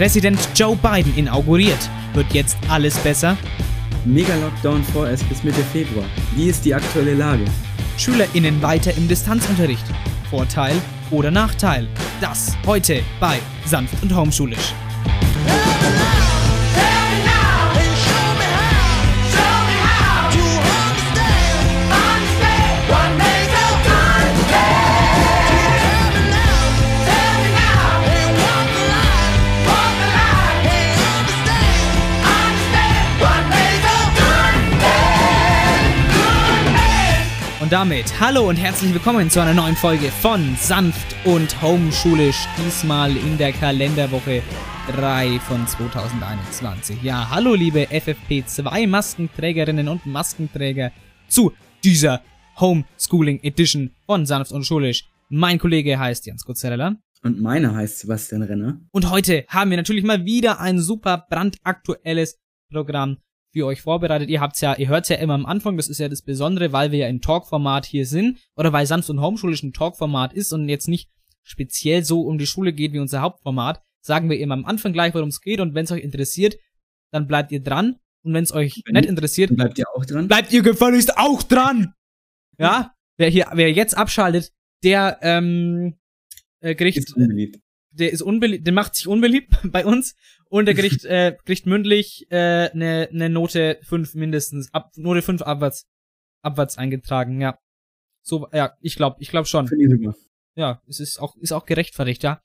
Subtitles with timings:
[0.00, 1.90] Präsident Joe Biden inauguriert.
[2.14, 3.36] Wird jetzt alles besser?
[4.06, 6.06] Mega-Lockdown vorerst bis Mitte Februar.
[6.34, 7.44] Wie ist die aktuelle Lage?
[7.98, 9.84] SchülerInnen weiter im Distanzunterricht.
[10.30, 11.86] Vorteil oder Nachteil?
[12.18, 14.72] Das heute bei Sanft und Homeschulisch.
[37.70, 42.48] Und damit hallo und herzlich willkommen zu einer neuen Folge von Sanft und Homeschulisch.
[42.58, 44.42] Diesmal in der Kalenderwoche
[44.88, 47.00] 3 von 2021.
[47.00, 50.90] Ja, hallo liebe FFP2 Maskenträgerinnen und Maskenträger
[51.28, 51.52] zu
[51.84, 52.22] dieser
[52.58, 55.08] Homeschooling Edition von Sanft und Schulisch.
[55.28, 56.96] Mein Kollege heißt Jans Kurzerella.
[57.22, 58.80] Und meiner heißt Sebastian Renner.
[58.90, 62.36] Und heute haben wir natürlich mal wieder ein super brandaktuelles
[62.68, 63.18] Programm
[63.52, 64.28] für euch vorbereitet.
[64.28, 66.92] Ihr habt's ja, ihr hört's ja immer am Anfang, das ist ja das Besondere, weil
[66.92, 70.68] wir ja im Talkformat hier sind oder weil sanft und homeschulisch ein Talkformat ist und
[70.68, 71.10] jetzt nicht
[71.42, 75.14] speziell so um die Schule geht wie unser Hauptformat, sagen wir immer am Anfang gleich,
[75.14, 76.56] worum es geht und wenn es euch interessiert,
[77.10, 80.28] dann bleibt ihr dran und wenn es euch wenn nicht interessiert, bleibt ihr auch dran.
[80.28, 81.94] Bleibt ihr gefälligst auch dran.
[82.58, 84.52] Ja, wer hier, wer jetzt abschaltet,
[84.84, 85.98] der ähm,
[86.60, 87.14] äh, kriegt.
[87.92, 90.14] Der ist unbeliebt, der macht sich unbeliebt bei uns
[90.48, 95.42] und der kriegt, äh, kriegt mündlich äh, eine ne Note 5 mindestens, ab, Note 5
[95.42, 95.86] abwärts,
[96.42, 97.58] abwärts eingetragen, ja.
[98.22, 99.66] So, ja, ich glaube, ich glaube schon.
[100.54, 102.42] Ja, es ist auch, ist auch gerechtfertigt, ja.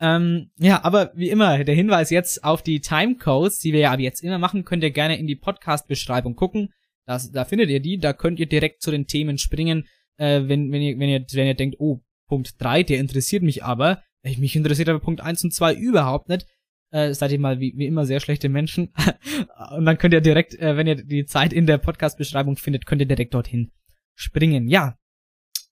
[0.00, 4.00] Ähm, ja, aber wie immer, der Hinweis jetzt auf die Timecodes, die wir ja ab
[4.00, 6.72] jetzt immer machen, könnt ihr gerne in die Podcast-Beschreibung gucken.
[7.06, 10.72] Das, da findet ihr die, da könnt ihr direkt zu den Themen springen, äh, wenn,
[10.72, 14.02] wenn, ihr, wenn, ihr, wenn ihr denkt, oh, Punkt 3, der interessiert mich aber.
[14.24, 16.46] Äh, Mich interessiert aber Punkt 1 und 2 überhaupt nicht.
[16.90, 18.92] Äh, seid ihr mal wie, wie immer sehr schlechte Menschen.
[19.76, 23.00] und dann könnt ihr direkt, äh, wenn ihr die Zeit in der Podcast-Beschreibung findet, könnt
[23.00, 23.70] ihr direkt dorthin
[24.14, 24.68] springen.
[24.68, 24.98] Ja.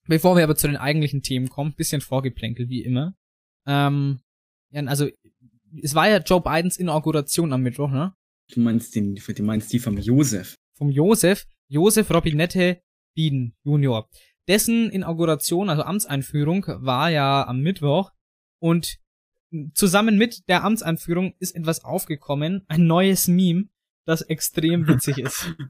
[0.05, 3.15] Bevor wir aber zu den eigentlichen Themen kommen, bisschen Vorgeplänkel, wie immer.
[3.65, 4.19] Ähm,
[4.71, 5.07] ja, also,
[5.81, 8.13] es war ja Joe Bidens Inauguration am Mittwoch, ne?
[8.53, 10.55] Du meinst den, du meinst die vom Josef.
[10.75, 12.81] Vom Josef, Josef Robinette
[13.15, 14.09] Biden Junior.
[14.47, 18.11] Dessen Inauguration, also Amtseinführung, war ja am Mittwoch
[18.63, 18.97] und
[19.73, 23.65] zusammen mit der Amtseinführung ist etwas aufgekommen, ein neues Meme,
[24.05, 25.53] das extrem witzig ist.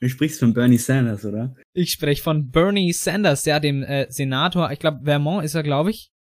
[0.00, 1.56] Du sprichst von Bernie Sanders, oder?
[1.72, 5.90] Ich spreche von Bernie Sanders, der dem äh, Senator, ich glaube Vermont ist er, glaube
[5.90, 6.12] ich,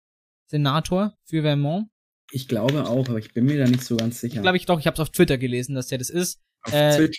[0.47, 1.89] Senator für Vermont.
[2.31, 4.41] Ich glaube auch, aber ich bin mir da nicht so ganz sicher.
[4.41, 6.41] Glaube ich doch, ich habe es auf Twitter gelesen, dass der das ist.
[6.63, 7.19] Auf äh, Twitch.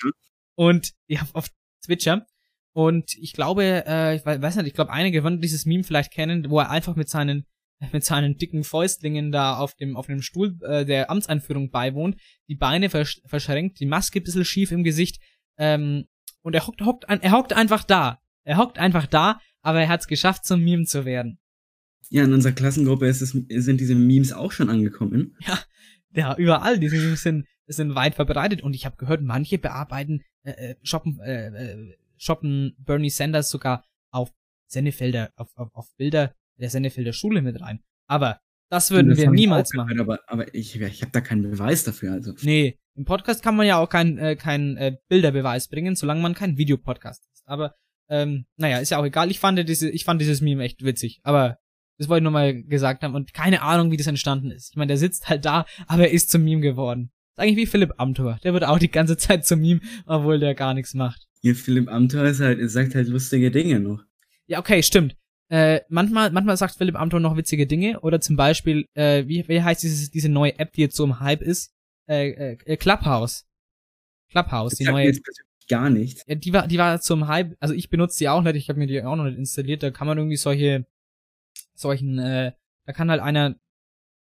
[0.55, 1.49] Und ja, auf
[1.83, 2.25] Twitcher.
[2.73, 6.49] Und ich glaube, äh, ich weiß nicht, ich glaube, einige werden dieses Meme vielleicht kennen,
[6.49, 7.45] wo er einfach mit seinen
[7.91, 12.17] mit seinen dicken Fäustlingen da auf dem auf dem Stuhl äh, der Amtseinführung beiwohnt,
[12.47, 15.19] die Beine versch verschränkt, die Maske ein bisschen schief im Gesicht
[15.57, 16.05] ähm,
[16.41, 18.19] und er hockt, hockt er hockt einfach da.
[18.43, 21.39] Er hockt einfach da, aber er hat es geschafft, zum Meme zu werden.
[22.09, 25.35] Ja, in unserer Klassengruppe ist es, sind diese Memes auch schon angekommen.
[25.45, 25.59] Ja,
[26.13, 30.51] ja überall, diese Memes sind, sind weit verbreitet und ich habe gehört, manche bearbeiten, äh,
[30.51, 34.31] äh, shoppen, äh, äh, shoppen Bernie Sanders sogar auf
[34.67, 37.79] Sennefelder, auf, auf, auf Bilder der Sennefelder Schule mit rein.
[38.07, 39.99] Aber das würden Das wir niemals auch gehört, machen.
[40.01, 42.11] Aber, aber ich, ich habe da keinen Beweis dafür.
[42.13, 46.21] Also Nee, im Podcast kann man ja auch keinen äh, kein, äh, Bilderbeweis bringen, solange
[46.21, 47.43] man kein Videopodcast ist.
[47.47, 47.75] Aber
[48.09, 49.31] ähm, naja, ist ja auch egal.
[49.31, 51.19] Ich fand diese, ich fand dieses Meme echt witzig.
[51.23, 51.57] Aber
[51.97, 54.69] das wollte ich nur mal gesagt haben und keine Ahnung, wie das entstanden ist.
[54.71, 57.11] Ich meine, der sitzt halt da, aber er ist zum Meme geworden.
[57.31, 58.39] Ist eigentlich wie Philipp Amthor.
[58.43, 61.27] Der wird auch die ganze Zeit zum Meme, obwohl der gar nichts macht.
[61.41, 64.03] hier Philipp Amthor ist halt, er sagt halt lustige Dinge noch.
[64.47, 65.15] Ja, okay, stimmt.
[65.49, 69.61] Äh, manchmal, manchmal sagt Philipp Amthor noch witzige Dinge oder zum Beispiel, äh, wie, wie
[69.61, 71.71] heißt dieses, diese neue App, die jetzt so im Hype ist?
[72.09, 73.45] Äh, äh, Clubhouse.
[74.29, 75.13] Clubhouse, Das die neue.
[75.69, 76.23] gar nichts.
[76.27, 78.79] Ja, die war, die war zum Hype, also ich benutze die auch nicht, ich habe
[78.79, 80.85] mir die auch noch nicht installiert, da kann man irgendwie solche,
[81.73, 82.51] solchen, äh,
[82.85, 83.55] da kann halt einer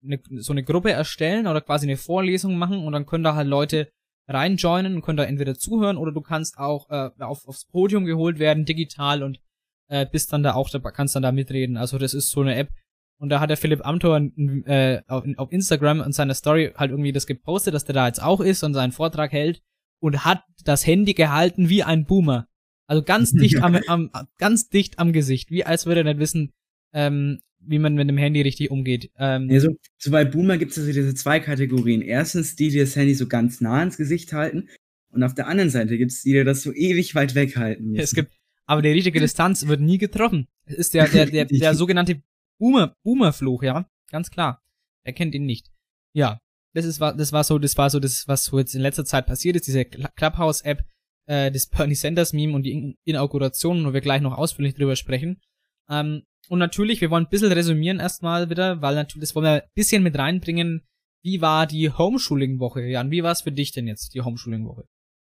[0.00, 3.48] ne, so eine Gruppe erstellen oder quasi eine Vorlesung machen und dann können da halt
[3.48, 3.88] Leute
[4.28, 8.38] reinjoinen und können da entweder zuhören oder du kannst auch äh, auf, aufs Podium geholt
[8.38, 9.40] werden, digital und
[9.88, 11.76] äh, bist dann da auch, da kannst dann da mitreden.
[11.76, 12.70] Also das ist so eine App.
[13.18, 14.20] Und da hat der Philipp Amthor
[14.66, 18.22] äh, auf, auf Instagram und seiner Story halt irgendwie das gepostet, dass der da jetzt
[18.22, 19.62] auch ist und seinen Vortrag hält
[20.00, 22.46] und hat das Handy gehalten wie ein Boomer.
[22.86, 26.52] Also ganz dicht am, am ganz dicht am Gesicht, wie als würde er nicht wissen,
[26.92, 29.10] ähm, wie man mit dem Handy richtig umgeht.
[29.18, 32.02] Ähm, Ja, so, so bei Boomer gibt es also diese zwei Kategorien.
[32.02, 34.68] Erstens die, die das Handy so ganz nah ins Gesicht halten.
[35.10, 38.02] Und auf der anderen Seite gibt es die, die das so ewig weit weghalten müssen.
[38.02, 38.32] es gibt,
[38.66, 40.48] aber die richtige Distanz wird nie getroffen.
[40.64, 42.22] Es ist der, der, der, der sogenannte
[42.58, 44.62] Boomer, Boomer-Fluch, ja, ganz klar.
[45.04, 45.70] Er kennt ihn nicht.
[46.12, 46.40] Ja.
[46.74, 49.26] das ist das war so, das war so das, was so jetzt in letzter Zeit
[49.26, 50.84] passiert ist, diese Clubhouse-App,
[51.26, 55.40] äh, das Bernie Sanders Meme und die Inauguration, wo wir gleich noch ausführlich drüber sprechen.
[55.88, 59.62] Ähm, und natürlich, wir wollen ein bisschen resümieren erstmal wieder, weil natürlich, das wollen wir
[59.62, 60.82] ein bisschen mit reinbringen.
[61.22, 63.10] Wie war die Homeschooling-Woche, Jan?
[63.10, 64.84] Wie war es für dich denn jetzt, die Homeschooling-Woche?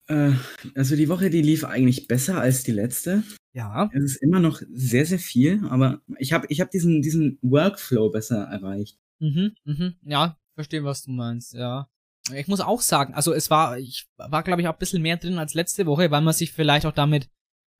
[0.07, 0.31] Äh,
[0.75, 3.23] also die Woche, die lief eigentlich besser als die letzte.
[3.53, 3.89] Ja.
[3.93, 8.09] Es ist immer noch sehr, sehr viel, aber ich habe ich hab diesen, diesen Workflow
[8.09, 8.99] besser erreicht.
[9.19, 9.95] Mhm, mhm.
[10.03, 11.89] Ja, verstehe, was du meinst, ja.
[12.35, 15.17] Ich muss auch sagen, also es war, ich war, glaube ich, auch ein bisschen mehr
[15.17, 17.29] drin als letzte Woche, weil man sich vielleicht auch damit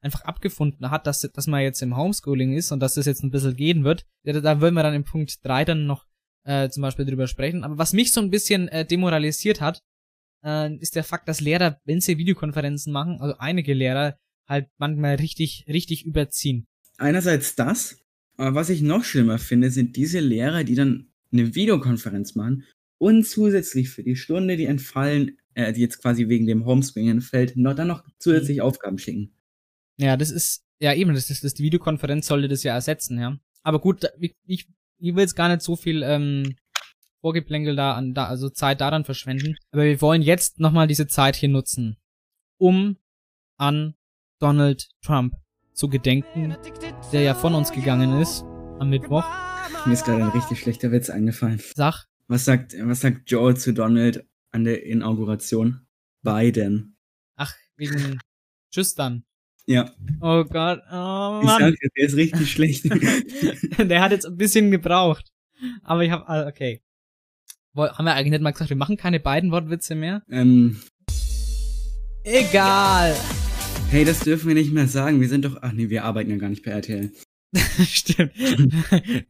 [0.02, 3.32] einfach abgefunden hat, dass, dass man jetzt im Homeschooling ist und dass das jetzt ein
[3.32, 4.06] bisschen gehen wird.
[4.24, 6.06] Ja, da wollen wir dann in Punkt 3 dann noch
[6.46, 7.64] äh, zum Beispiel drüber sprechen.
[7.64, 9.84] Aber was mich so ein bisschen äh, demoralisiert hat,
[10.44, 14.18] äh, ist der Fakt, dass Lehrer, wenn sie Videokonferenzen machen, also einige Lehrer,
[14.48, 16.68] halt manchmal richtig, richtig überziehen.
[16.98, 18.00] Einerseits das,
[18.38, 22.64] aber was ich noch schlimmer finde, sind diese Lehrer, die dann eine Videokonferenz machen
[22.98, 27.58] und zusätzlich für die Stunde, die entfallen, äh, die jetzt quasi wegen dem Homeschooling entfällt,
[27.58, 29.34] noch, dann noch zusätzlich Aufgaben schicken.
[29.98, 33.38] Ja, das ist, ja eben, das ist, das, die Videokonferenz sollte das ja ersetzen, ja.
[33.64, 34.68] Aber gut, ich, ich,
[35.00, 36.56] ich will jetzt gar nicht so viel ähm,
[37.28, 39.58] Vorgeplänkel da an, da, also Zeit daran verschwenden.
[39.72, 41.98] Aber wir wollen jetzt nochmal diese Zeit hier nutzen,
[42.58, 42.96] um
[43.58, 43.96] an
[44.40, 45.34] Donald Trump
[45.74, 46.56] zu gedenken,
[47.12, 48.44] der ja von uns gegangen ist
[48.80, 49.26] am Mittwoch.
[49.86, 51.62] Mir ist gerade ein richtig schlechter Witz eingefallen.
[51.76, 52.06] Sag.
[52.30, 55.86] Was sagt, was sagt Joe zu Donald an der Inauguration?
[56.22, 56.96] Biden.
[57.36, 58.22] Ach, wegen
[58.72, 59.26] Tschüss dann.
[59.66, 59.92] Ja.
[60.22, 61.44] Oh Gott, oh Mann.
[61.44, 62.86] Ich sag dir, der ist richtig schlecht.
[63.80, 65.30] der hat jetzt ein bisschen gebraucht.
[65.84, 66.82] Aber ich hab, ah, okay.
[67.78, 70.24] Haben wir eigentlich nicht mal gesagt, wir machen keine beiden Wortwitze mehr?
[70.30, 70.82] Ähm.
[72.24, 73.16] Egal.
[73.90, 75.22] Hey, das dürfen wir nicht mehr sagen.
[75.22, 77.12] Wir sind doch, ach nee, wir arbeiten ja gar nicht bei RTL.
[77.86, 78.34] Stimmt.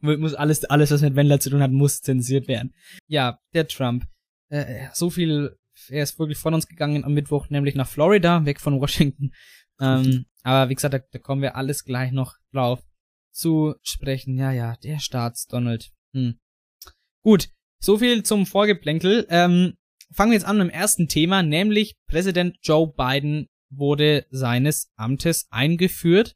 [0.00, 2.74] muss alles, alles, was mit Wendler zu tun hat, muss zensiert werden.
[3.06, 4.06] Ja, der Trump.
[4.48, 5.56] Äh, so viel,
[5.88, 9.32] er ist wirklich von uns gegangen am Mittwoch, nämlich nach Florida, weg von Washington.
[9.80, 12.82] Ähm, aber wie gesagt, da, da kommen wir alles gleich noch drauf
[13.30, 14.36] zu sprechen.
[14.36, 15.90] Ja, ja, der Staats Donald.
[16.14, 16.38] Hm.
[17.22, 19.26] Gut, so viel zum Vorgeplänkel.
[19.30, 19.74] Ähm,
[20.12, 25.46] fangen wir jetzt an mit dem ersten Thema, nämlich Präsident Joe Biden wurde seines Amtes
[25.50, 26.34] eingeführt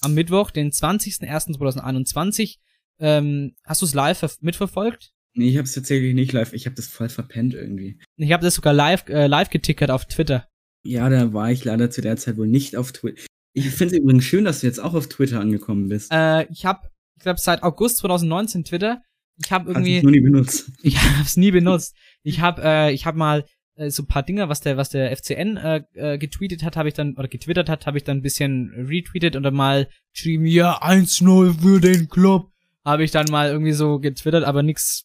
[0.00, 2.56] am Mittwoch, den 20.01.2021.
[2.98, 5.12] Ähm, hast du es live mitverfolgt?
[5.34, 6.52] Nee, ich habe es tatsächlich nicht live.
[6.52, 7.98] Ich habe das voll verpennt irgendwie.
[8.16, 10.48] Ich habe das sogar live äh, live getickert auf Twitter.
[10.82, 13.22] Ja, da war ich leider zu der Zeit wohl nicht auf Twitter.
[13.52, 16.10] Ich finde es übrigens schön, dass du jetzt auch auf Twitter angekommen bist.
[16.12, 19.02] Äh, ich habe, ich glaube, seit August 2019 Twitter.
[19.42, 19.96] Ich habe irgendwie.
[19.98, 20.72] Hast nur nie benutzt.
[20.82, 21.96] Ich habe es nie benutzt.
[22.22, 23.44] Ich habe, äh, ich habe mal
[23.80, 26.88] äh, so ein paar Dinge, was der, was der FCN äh, äh, getweetet hat, habe
[26.88, 30.46] ich dann oder getwittert hat, habe ich dann ein bisschen retweetet und dann mal geschrieben,
[30.46, 32.50] ja 1-0 für den Club.
[32.84, 35.04] Habe ich dann mal irgendwie so getwittert, aber nix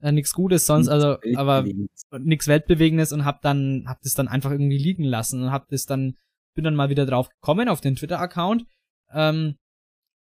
[0.00, 1.64] äh, nichts Gutes sonst, also aber
[2.18, 5.86] nichts Weltbewegendes und hab dann hab das dann einfach irgendwie liegen lassen und hab das
[5.86, 6.16] dann
[6.54, 8.64] bin dann mal wieder drauf gekommen auf den Twitter Account
[9.12, 9.56] ähm,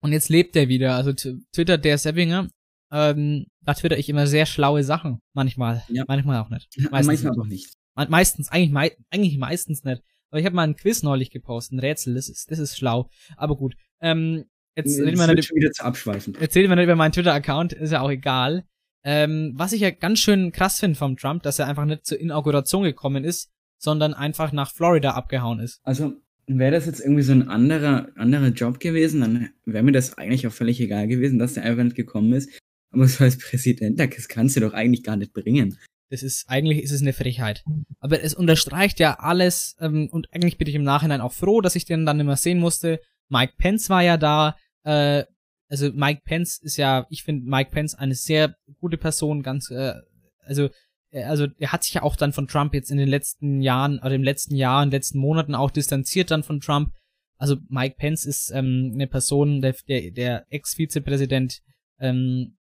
[0.01, 2.49] und jetzt lebt er wieder, also Twitter der Seppinger
[2.93, 6.05] ähm, da twitter ich immer sehr schlaue Sachen manchmal, ja.
[6.09, 6.69] manchmal auch nicht.
[6.91, 7.75] Meistens manchmal auch nicht.
[7.95, 10.03] Meistens eigentlich mei eigentlich meistens nicht.
[10.31, 13.11] Aber ich habe mal ein Quiz neulich gepostet, ein Rätsel, das ist das ist schlau,
[13.37, 13.75] aber gut.
[14.01, 14.45] Ähm,
[14.77, 16.37] jetzt reden wir nicht, wieder zu abschweifen.
[16.41, 18.65] Jetzt reden wir nicht über meinen Twitter Account, ist ja auch egal.
[19.03, 22.19] Ähm, was ich ja ganz schön krass finde vom Trump, dass er einfach nicht zur
[22.19, 25.81] Inauguration gekommen ist, sondern einfach nach Florida abgehauen ist.
[25.83, 26.13] Also,
[26.47, 30.47] wäre das jetzt irgendwie so ein anderer, anderer Job gewesen, dann wäre mir das eigentlich
[30.47, 32.51] auch völlig egal gewesen, dass der einfach nicht gekommen ist.
[32.93, 35.79] Aber so als Präsident, das kannst du doch eigentlich gar nicht bringen.
[36.11, 37.63] Das ist, eigentlich ist es eine Frechheit.
[38.01, 41.77] Aber es unterstreicht ja alles, ähm, und eigentlich bin ich im Nachhinein auch froh, dass
[41.77, 43.01] ich den dann immer sehen musste.
[43.29, 45.25] Mike Pence war ja da, äh,
[45.69, 49.95] also Mike Pence ist ja, ich finde Mike Pence eine sehr gute Person, ganz, äh,
[50.41, 50.69] also,
[51.13, 54.01] äh, also er hat sich ja auch dann von Trump jetzt in den letzten Jahren,
[54.01, 56.93] oder im letzten Jahr, in den letzten Monaten auch distanziert dann von Trump.
[57.39, 61.61] Also Mike Pence ist ähm, eine Person, der, der, der Ex-Vizepräsident,
[62.01, 62.57] ähm,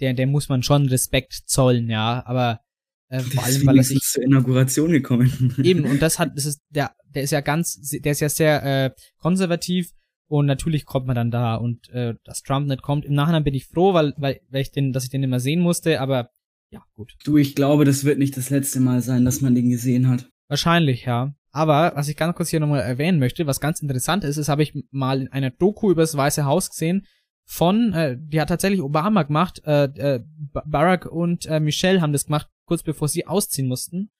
[0.00, 2.60] der, der muss man schon Respekt zollen, ja, aber
[3.08, 5.54] äh, vor allem, weil er sich zur Inauguration gekommen.
[5.62, 8.64] Eben, und das hat, das ist, der, der ist ja ganz, der ist ja sehr
[8.64, 9.90] äh, konservativ
[10.26, 13.04] und natürlich kommt man dann da und äh, dass Trump nicht kommt.
[13.04, 15.60] Im Nachhinein bin ich froh, weil, weil, weil ich den, dass ich den immer sehen
[15.60, 16.30] musste, aber
[16.70, 17.14] ja, gut.
[17.24, 20.28] Du, ich glaube, das wird nicht das letzte Mal sein, dass man den gesehen hat.
[20.48, 21.34] Wahrscheinlich, ja.
[21.52, 24.64] Aber was ich ganz kurz hier nochmal erwähnen möchte, was ganz interessant ist, ist, habe
[24.64, 27.06] ich mal in einer Doku über das Weiße Haus gesehen,
[27.44, 30.24] von, äh, die hat tatsächlich Obama gemacht, äh, äh,
[30.64, 34.10] Barack und äh, Michelle haben das gemacht, kurz bevor sie ausziehen mussten.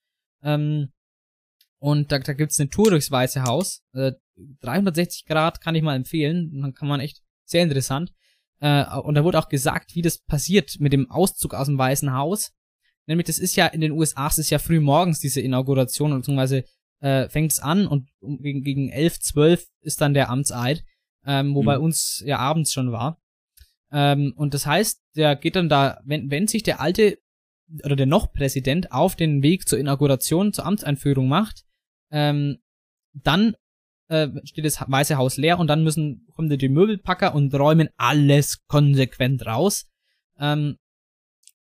[0.43, 0.93] Ähm,
[1.78, 3.83] und da, da gibt's eine Tour durchs Weiße Haus.
[3.93, 4.12] Äh,
[4.61, 6.61] 360 Grad kann ich mal empfehlen.
[6.61, 8.12] Dann kann man echt sehr interessant.
[8.61, 12.12] Äh, und da wurde auch gesagt, wie das passiert mit dem Auszug aus dem Weißen
[12.12, 12.52] Haus.
[13.07, 16.64] Nämlich, das ist ja in den USA, es ist ja früh morgens diese Inauguration, beziehungsweise
[17.00, 20.85] äh, fängt es an und gegen, gegen 11, 12 ist dann der Amtseid,
[21.26, 21.66] ähm, wo mhm.
[21.66, 23.21] bei uns ja abends schon war.
[23.93, 27.19] Ähm, und das heißt, der geht dann da, wenn, wenn sich der alte
[27.85, 31.64] oder der noch Präsident auf den Weg zur Inauguration, zur Amtseinführung macht,
[32.11, 32.59] ähm,
[33.12, 33.57] dann
[34.09, 38.66] äh, steht das Weiße Haus leer und dann müssen kommen die Möbelpacker und räumen alles
[38.66, 39.87] konsequent raus.
[40.38, 40.76] Ähm,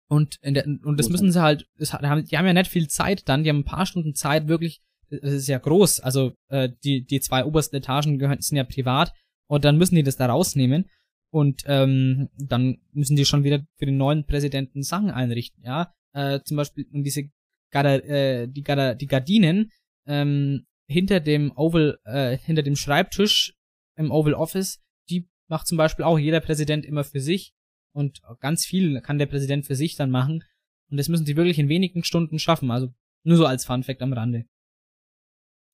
[0.08, 3.44] und, der, und das müssen sie halt, das, die haben ja nicht viel Zeit dann,
[3.44, 7.20] die haben ein paar Stunden Zeit, wirklich, das ist ja groß, also äh, die, die
[7.20, 9.12] zwei obersten Etagen gehören, sind ja privat
[9.52, 10.88] und dann müssen die das da rausnehmen
[11.30, 15.92] und ähm, dann müssen die schon wieder für den neuen Präsidenten Sachen einrichten, ja.
[16.14, 17.24] Äh, zum Beispiel und diese
[17.70, 19.70] Garda, äh, die, Garda, die Gardinen
[20.06, 23.54] ähm, hinter dem Oval, äh, hinter dem Schreibtisch
[23.94, 24.80] im Oval Office,
[25.10, 27.52] die macht zum Beispiel auch jeder Präsident immer für sich
[27.94, 30.44] und ganz viel kann der Präsident für sich dann machen
[30.90, 32.88] und das müssen sie wirklich in wenigen Stunden schaffen, also
[33.22, 34.46] nur so als Fun Fact am Rande.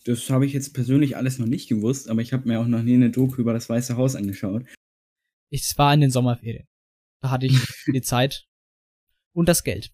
[0.05, 2.83] Das habe ich jetzt persönlich alles noch nicht gewusst, aber ich habe mir auch noch
[2.83, 4.65] nie eine Doku über das Weiße Haus angeschaut.
[5.51, 6.67] Ich war in den Sommerferien.
[7.21, 7.57] Da hatte ich
[7.93, 8.47] die Zeit
[9.33, 9.93] und das Geld.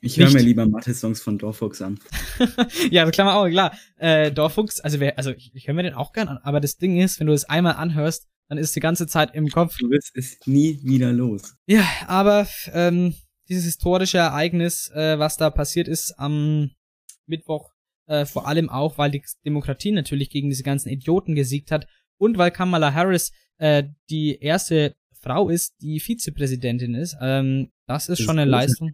[0.00, 1.98] Ich höre mir lieber Mathe-Songs von Dorfuchs an.
[2.90, 3.76] ja, das Klammer auch, klar.
[3.96, 6.76] Äh, Dorfuchs, also wer, also ich, ich höre mir den auch gern an, aber das
[6.76, 9.76] Ding ist, wenn du es einmal anhörst, dann ist die ganze Zeit im Kopf.
[9.78, 11.56] Du wirst es nie wieder los.
[11.66, 13.14] Ja, aber ähm,
[13.48, 16.70] dieses historische Ereignis, äh, was da passiert ist am
[17.26, 17.72] Mittwoch,
[18.08, 21.86] äh, vor allem auch, weil die Demokratie natürlich gegen diese ganzen Idioten gesiegt hat
[22.18, 27.16] und weil Kamala Harris äh, die erste Frau ist, die Vizepräsidentin ist.
[27.20, 28.92] Ähm, das ist das schon eine Leistung.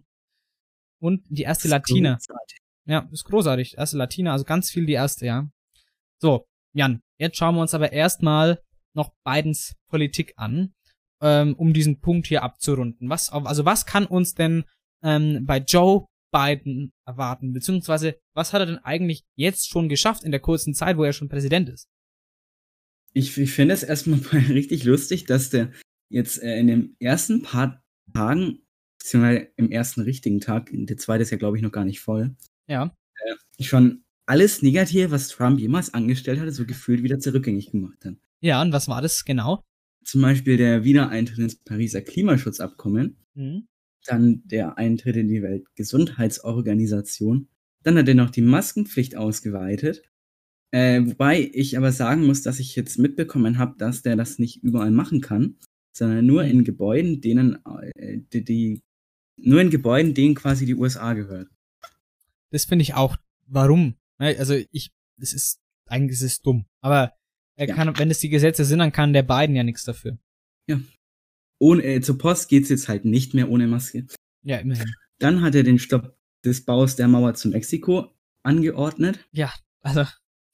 [0.99, 2.15] Und die erste Latina.
[2.15, 2.59] Großartig.
[2.85, 3.77] Ja, ist großartig.
[3.77, 5.49] Erste Latina, also ganz viel die erste, ja.
[6.19, 8.59] So, Jan, jetzt schauen wir uns aber erstmal
[8.93, 10.73] noch Bidens Politik an,
[11.21, 13.09] ähm, um diesen Punkt hier abzurunden.
[13.09, 14.63] Was, also was kann uns denn
[15.03, 16.05] ähm, bei Joe
[16.35, 17.53] Biden erwarten?
[17.53, 21.13] Beziehungsweise, was hat er denn eigentlich jetzt schon geschafft in der kurzen Zeit, wo er
[21.13, 21.87] schon Präsident ist?
[23.13, 25.71] Ich, ich finde es erstmal richtig lustig, dass der
[26.09, 27.81] jetzt äh, in den ersten paar
[28.13, 28.59] Tagen
[28.99, 32.35] beziehungsweise im ersten richtigen Tag, der zweite ist ja, glaube ich, noch gar nicht voll.
[32.67, 32.93] Ja.
[33.57, 38.15] Äh, schon alles Negative, was Trump jemals angestellt hatte, so gefühlt wieder zurückgängig gemacht hat.
[38.41, 39.63] Ja, und was war das genau?
[40.03, 43.67] Zum Beispiel der Wiedereintritt ins Pariser Klimaschutzabkommen, mhm.
[44.05, 47.47] Dann der Eintritt in die Weltgesundheitsorganisation,
[47.83, 50.03] dann hat er noch die Maskenpflicht ausgeweitet.
[50.71, 54.63] Äh, wobei ich aber sagen muss, dass ich jetzt mitbekommen habe, dass der das nicht
[54.63, 55.57] überall machen kann,
[55.93, 57.59] sondern nur in Gebäuden, denen
[57.95, 58.81] äh, die, die
[59.37, 61.49] nur in Gebäuden, denen quasi die USA gehört.
[62.51, 63.17] Das finde ich auch.
[63.47, 63.95] Warum?
[64.17, 66.65] Ne, also ich, das ist, eigentlich ist es dumm.
[66.81, 67.13] Aber
[67.55, 67.75] er ja.
[67.75, 70.17] kann, wenn es die Gesetze sind, dann kann der Biden ja nichts dafür.
[70.67, 70.79] Ja.
[71.59, 74.05] Ohne, äh, zur Post geht's jetzt halt nicht mehr ohne Maske.
[74.43, 74.91] Ja, immerhin.
[75.19, 79.19] Dann hat er den Stopp des Baus der Mauer zu Mexiko angeordnet.
[79.31, 80.05] Ja, also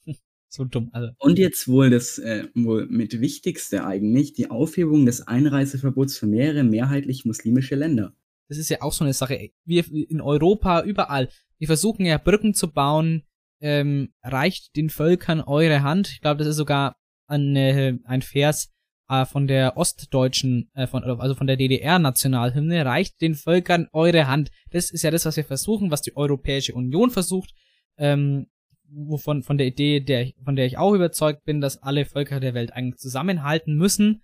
[0.50, 0.89] so dumm.
[0.93, 1.12] Also.
[1.17, 6.63] Und jetzt wohl das äh, wohl mit wichtigste eigentlich, die Aufhebung des Einreiseverbots für mehrere
[6.63, 8.15] mehrheitlich muslimische Länder
[8.51, 9.51] das ist ja auch so eine Sache.
[9.63, 13.24] Wir in Europa, überall, wir versuchen ja Brücken zu bauen,
[13.62, 16.10] ähm, reicht den Völkern eure Hand.
[16.10, 18.70] Ich glaube, das ist sogar eine, ein Vers
[19.11, 24.51] äh, von der ostdeutschen, äh, von, also von der DDR-Nationalhymne, reicht den Völkern eure Hand.
[24.69, 27.53] Das ist ja das, was wir versuchen, was die Europäische Union versucht,
[27.97, 28.47] ähm,
[28.89, 32.53] wovon von der Idee, der, von der ich auch überzeugt bin, dass alle Völker der
[32.53, 34.23] Welt eigentlich zusammenhalten müssen.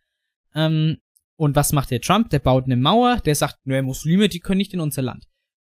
[0.56, 1.00] Ähm,
[1.36, 2.30] und was macht der Trump?
[2.30, 5.26] Der baut eine Mauer, der sagt, nö, Muslime, die können nicht in unser Land.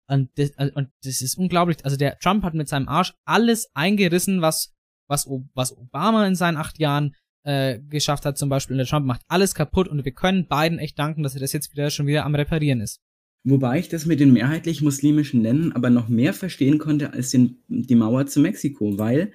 [0.07, 1.83] Und das, äh, und das ist unglaublich.
[1.83, 4.73] Also der Trump hat mit seinem Arsch alles eingerissen, was,
[5.07, 8.75] was, was Obama in seinen acht Jahren äh, geschafft hat zum Beispiel.
[8.75, 11.53] Und der Trump macht alles kaputt und wir können beiden echt danken, dass er das
[11.53, 12.99] jetzt wieder schon wieder am Reparieren ist.
[13.45, 17.63] Wobei ich das mit den mehrheitlich muslimischen Ländern aber noch mehr verstehen konnte als den,
[17.67, 19.31] die Mauer zu Mexiko, weil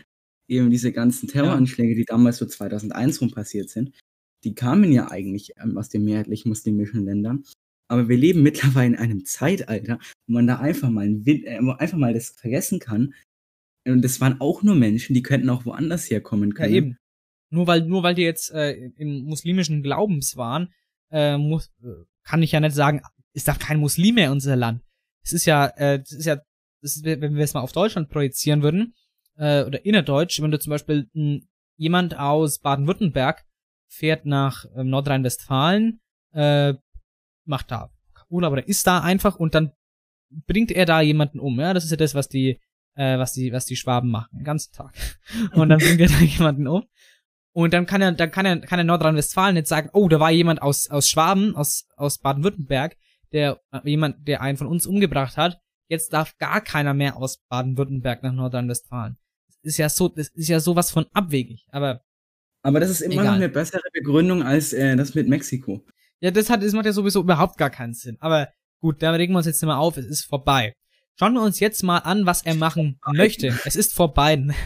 [0.46, 3.92] eben diese ganzen Terroranschläge, die damals so 2001 rum passiert sind,
[4.44, 7.44] die kamen ja eigentlich ähm, aus den mehrheitlich muslimischen Ländern.
[7.88, 12.12] Aber wir leben mittlerweile in einem Zeitalter, wo man da einfach mal, äh, einfach mal
[12.12, 13.14] das vergessen kann.
[13.86, 16.72] Und das waren auch nur Menschen, die könnten auch woanders herkommen können.
[16.72, 16.96] Ja, eben.
[17.54, 20.72] Nur weil, nur weil die jetzt äh, im muslimischen Glaubens waren,
[21.10, 23.00] äh, muss, äh, kann ich ja nicht sagen,
[23.32, 24.82] ist da kein Muslim mehr in unser Land.
[25.22, 26.36] Es ist ja, äh, das ist ja,
[26.82, 28.94] das ist, wenn wir es mal auf Deutschland projizieren würden,
[29.36, 31.42] äh, oder innerdeutsch, wenn du zum Beispiel mh,
[31.76, 33.44] jemand aus Baden-Württemberg
[33.88, 36.00] fährt nach ähm, Nordrhein-Westfalen,
[36.32, 36.74] äh,
[37.44, 37.90] macht da
[38.28, 39.70] Urlaub oder ist da einfach und dann
[40.46, 41.60] bringt er da jemanden um.
[41.60, 42.60] Ja, das ist ja das, was die,
[42.96, 44.92] äh, was die, was die Schwaben machen, den ganzen Tag.
[45.52, 46.84] Und dann bringt er da jemanden um.
[47.54, 50.32] Und dann kann er, dann kann er, kann er Nordrhein-Westfalen nicht sagen, oh, da war
[50.32, 52.96] jemand aus, aus Schwaben, aus, aus Baden-Württemberg,
[53.32, 55.60] der, äh, jemand, der einen von uns umgebracht hat.
[55.86, 59.18] jetzt darf gar keiner mehr aus Baden-Württemberg nach Nordrhein-Westfalen.
[59.46, 62.00] Das ist ja so, das ist ja sowas von abwegig, aber.
[62.62, 63.26] Aber das ist immer Egal.
[63.26, 65.84] noch eine bessere Begründung als äh, das mit Mexiko.
[66.18, 68.16] Ja, das hat, das macht ja sowieso überhaupt gar keinen Sinn.
[68.18, 68.48] Aber
[68.80, 70.74] gut, da regen wir uns jetzt nicht mehr auf, es ist vorbei.
[71.18, 73.58] Schauen wir uns jetzt mal an, was er machen möchte.
[73.64, 74.44] Es ist vorbei.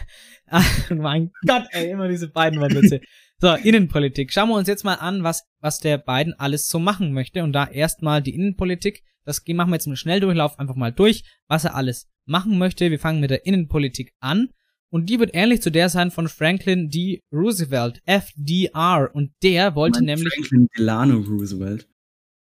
[0.51, 3.01] Ah, mein Gott, ey, immer diese beiden Wortwitze.
[3.37, 4.33] So, Innenpolitik.
[4.33, 7.43] Schauen wir uns jetzt mal an, was, was der Biden alles so machen möchte.
[7.43, 9.03] Und da erstmal die Innenpolitik.
[9.25, 12.89] Das machen wir jetzt im Schnelldurchlauf einfach mal durch, was er alles machen möchte.
[12.89, 14.49] Wir fangen mit der Innenpolitik an.
[14.89, 17.21] Und die wird ähnlich zu der sein von Franklin D.
[17.31, 19.11] Roosevelt, FDR.
[19.13, 21.87] Und der wollte nämlich, Franklin Delano Roosevelt.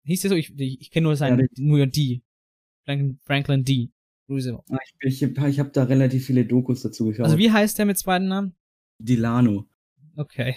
[0.06, 2.24] hieß hieß der so, ich, ich, ich kenne nur sein, Ja, nur die.
[2.90, 3.92] Franklin, Franklin D.
[4.28, 4.64] Roosevelt.
[4.72, 7.26] Ah, Ich, ich, ich habe da relativ viele Dokus dazu geschaut.
[7.26, 8.56] Also wie heißt der mit zweiten Namen?
[8.98, 9.68] Delano.
[10.16, 10.56] Okay.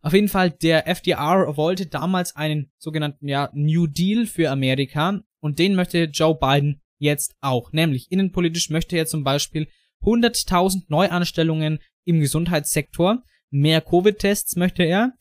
[0.00, 5.58] Auf jeden Fall, der FDR wollte damals einen sogenannten ja, New Deal für Amerika und
[5.58, 7.70] den möchte Joe Biden jetzt auch.
[7.72, 9.68] Nämlich innenpolitisch möchte er zum Beispiel
[10.02, 15.12] 100.000 Neuanstellungen im Gesundheitssektor, mehr Covid-Tests möchte er.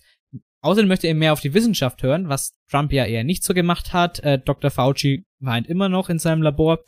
[0.63, 3.93] Außerdem möchte er mehr auf die Wissenschaft hören, was Trump ja eher nicht so gemacht
[3.93, 4.19] hat.
[4.19, 4.69] Äh, Dr.
[4.69, 6.83] Fauci weint immer noch in seinem Labor.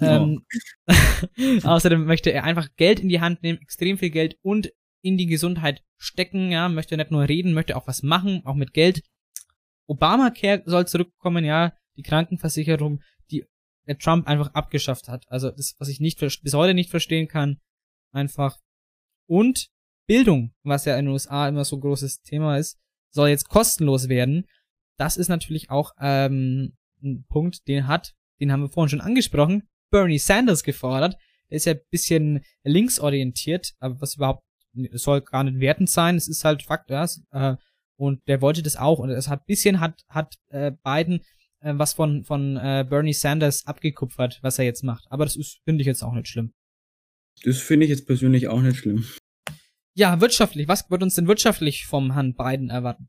[0.00, 0.46] Ähm,
[1.64, 5.26] außerdem möchte er einfach Geld in die Hand nehmen, extrem viel Geld und in die
[5.26, 9.02] Gesundheit stecken, ja, möchte nicht nur reden, möchte auch was machen, auch mit Geld.
[9.86, 13.44] Obamacare soll zurückkommen, ja, die Krankenversicherung, die
[13.86, 15.24] der Trump einfach abgeschafft hat.
[15.28, 17.60] Also das, was ich nicht bis heute nicht verstehen kann,
[18.12, 18.58] einfach.
[19.26, 19.68] Und
[20.06, 22.78] Bildung, was ja in den USA immer so ein großes Thema ist,
[23.12, 24.46] soll jetzt kostenlos werden.
[24.98, 29.68] Das ist natürlich auch ähm, ein Punkt, den hat, den haben wir vorhin schon angesprochen,
[29.90, 31.16] Bernie Sanders gefordert.
[31.50, 34.44] Der ist ja ein bisschen linksorientiert, aber was überhaupt
[34.92, 37.56] soll gar nicht wertend sein, es ist halt Fakt, ja, es, äh,
[37.96, 41.20] und der wollte das auch und es hat bisschen hat hat äh, Biden
[41.60, 45.60] äh, was von von äh, Bernie Sanders abgekupfert, was er jetzt macht, aber das ist
[45.64, 46.54] finde ich jetzt auch nicht schlimm.
[47.44, 49.04] Das finde ich jetzt persönlich auch nicht schlimm.
[49.94, 53.08] Ja, wirtschaftlich, was wird uns denn wirtschaftlich vom Herrn Biden erwarten?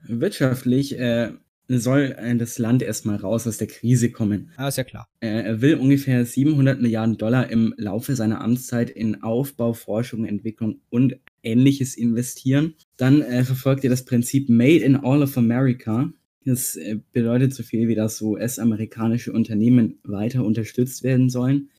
[0.00, 1.32] Wirtschaftlich äh,
[1.68, 4.50] soll äh, das Land erstmal raus aus der Krise kommen.
[4.56, 5.08] Ah, ist ja klar.
[5.20, 10.80] Äh, er will ungefähr 700 Milliarden Dollar im Laufe seiner Amtszeit in Aufbau, Forschung, Entwicklung
[10.90, 12.74] und ähnliches investieren.
[12.96, 16.12] Dann äh, verfolgt er das Prinzip Made in All of America.
[16.44, 21.70] Das äh, bedeutet so viel wie, dass US-amerikanische Unternehmen weiter unterstützt werden sollen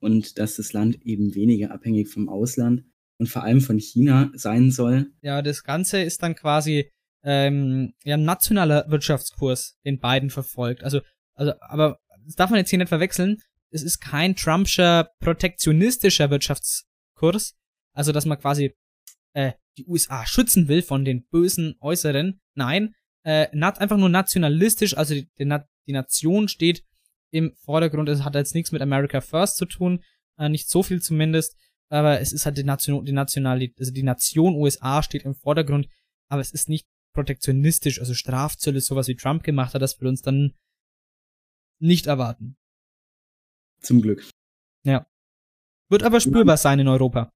[0.00, 2.84] und dass das Land eben weniger abhängig vom Ausland
[3.18, 5.10] und vor allem von China sein soll.
[5.22, 6.90] Ja, das Ganze ist dann quasi
[7.24, 10.84] ähm, ja, ein nationaler Wirtschaftskurs, den Biden verfolgt.
[10.84, 11.00] Also,
[11.34, 13.38] also, aber das darf man jetzt hier nicht verwechseln.
[13.70, 17.54] Es ist kein Trumpscher protektionistischer Wirtschaftskurs.
[17.92, 18.74] Also, dass man quasi
[19.32, 22.40] äh, die USA schützen will von den bösen Äußeren.
[22.54, 24.96] Nein, äh, nat einfach nur nationalistisch.
[24.96, 26.84] Also die, die, Na- die Nation steht
[27.30, 28.08] im Vordergrund.
[28.08, 30.02] Es hat jetzt nichts mit America First zu tun,
[30.38, 31.56] äh, nicht so viel zumindest.
[31.90, 35.88] Aber es ist halt die Nation, die Nationalität, also die Nation USA steht im Vordergrund.
[36.30, 40.22] Aber es ist nicht protektionistisch, also Strafzölle, sowas wie Trump gemacht hat, das wir uns
[40.22, 40.54] dann
[41.80, 42.56] nicht erwarten.
[43.80, 44.28] Zum Glück.
[45.90, 47.32] Wird aber spürbar sein in Europa.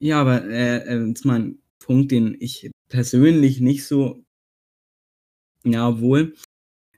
[0.00, 4.24] Ja, aber äh, äh, jetzt mal ein Punkt, den ich persönlich nicht so,
[5.64, 6.34] ja, obwohl,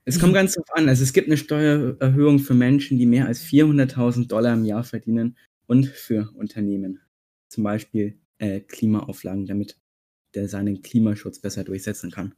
[0.05, 0.87] es kommt ganz drauf an.
[0.87, 5.37] Also es gibt eine Steuererhöhung für Menschen, die mehr als 400.000 Dollar im Jahr verdienen
[5.67, 6.99] und für Unternehmen.
[7.49, 9.79] Zum Beispiel äh, Klimaauflagen, damit
[10.33, 12.33] der seinen Klimaschutz besser durchsetzen kann.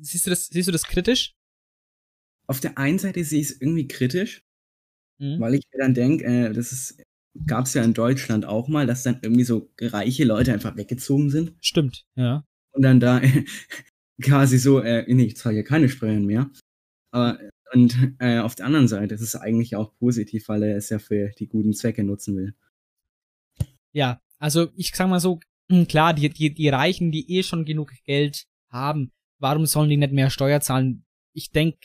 [0.00, 1.34] Siehst du das, siehst du das kritisch?
[2.48, 4.42] Auf der einen Seite sehe ich es irgendwie kritisch,
[5.18, 5.40] Mhm.
[5.40, 6.96] weil ich mir dann denke, äh, das
[7.46, 11.30] gab es ja in Deutschland auch mal, dass dann irgendwie so reiche Leute einfach weggezogen
[11.30, 11.54] sind.
[11.60, 12.44] Stimmt, ja.
[12.72, 13.22] und dann da
[14.22, 16.50] quasi so, äh, nee, ich zahle ja keine Steuern mehr.
[17.12, 17.40] Aber
[17.72, 20.98] und äh, auf der anderen Seite ist es eigentlich auch positiv, weil er es ja
[20.98, 22.54] für die guten Zwecke nutzen will.
[23.92, 27.64] Ja, also ich sag mal so, hm, klar, die, die, die Reichen, die eh schon
[27.64, 31.04] genug Geld haben, warum sollen die nicht mehr Steuer zahlen?
[31.32, 31.76] Ich denk,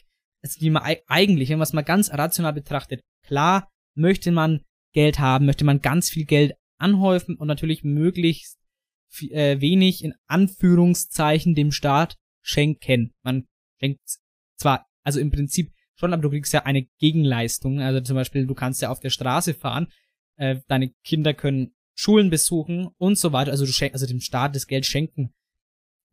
[0.43, 4.61] also die man ei- eigentlich, wenn man es mal ganz rational betrachtet, klar möchte man
[4.93, 8.59] Geld haben, möchte man ganz viel Geld anhäufen und natürlich möglichst
[9.29, 13.13] äh, wenig in Anführungszeichen dem Staat schenken.
[13.23, 13.47] Man
[13.79, 14.01] schenkt
[14.57, 17.79] zwar, also im Prinzip schon, aber du kriegst ja eine Gegenleistung.
[17.79, 19.87] Also zum Beispiel, du kannst ja auf der Straße fahren,
[20.37, 23.51] äh, deine Kinder können Schulen besuchen und so weiter.
[23.51, 25.33] Also du schenkst, also dem Staat das Geld schenken.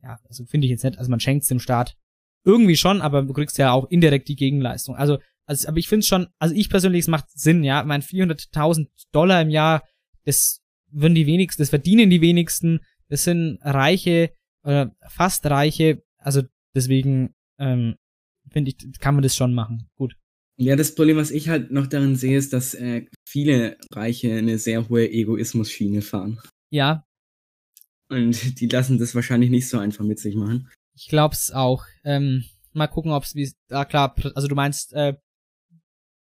[0.03, 0.99] Ja, also finde ich jetzt nicht.
[0.99, 1.97] Also man schenkt dem Staat
[2.45, 4.97] irgendwie schon, aber du kriegst ja auch indirekt die Gegenleistung.
[4.97, 7.81] Also, also aber ich finde schon, also ich persönlich, es macht Sinn, ja.
[7.81, 9.83] Ich meine, 400.000 Dollar im Jahr,
[10.25, 12.81] das würden die wenigsten, das verdienen die wenigsten.
[13.09, 16.03] Das sind Reiche, oder fast Reiche.
[16.19, 16.43] Also
[16.75, 17.97] deswegen ähm,
[18.51, 19.89] finde ich, kann man das schon machen.
[19.97, 20.17] Gut.
[20.57, 24.59] Ja, das Problem, was ich halt noch darin sehe, ist, dass äh, viele Reiche eine
[24.59, 26.41] sehr hohe Egoismus-Schiene fahren.
[26.71, 27.05] Ja.
[28.09, 30.69] Und die lassen das wahrscheinlich nicht so einfach mit sich machen.
[30.97, 31.85] Ich glaub's auch.
[32.05, 35.15] Ähm, mal gucken, ob's wie, ah klar, also du meinst, äh,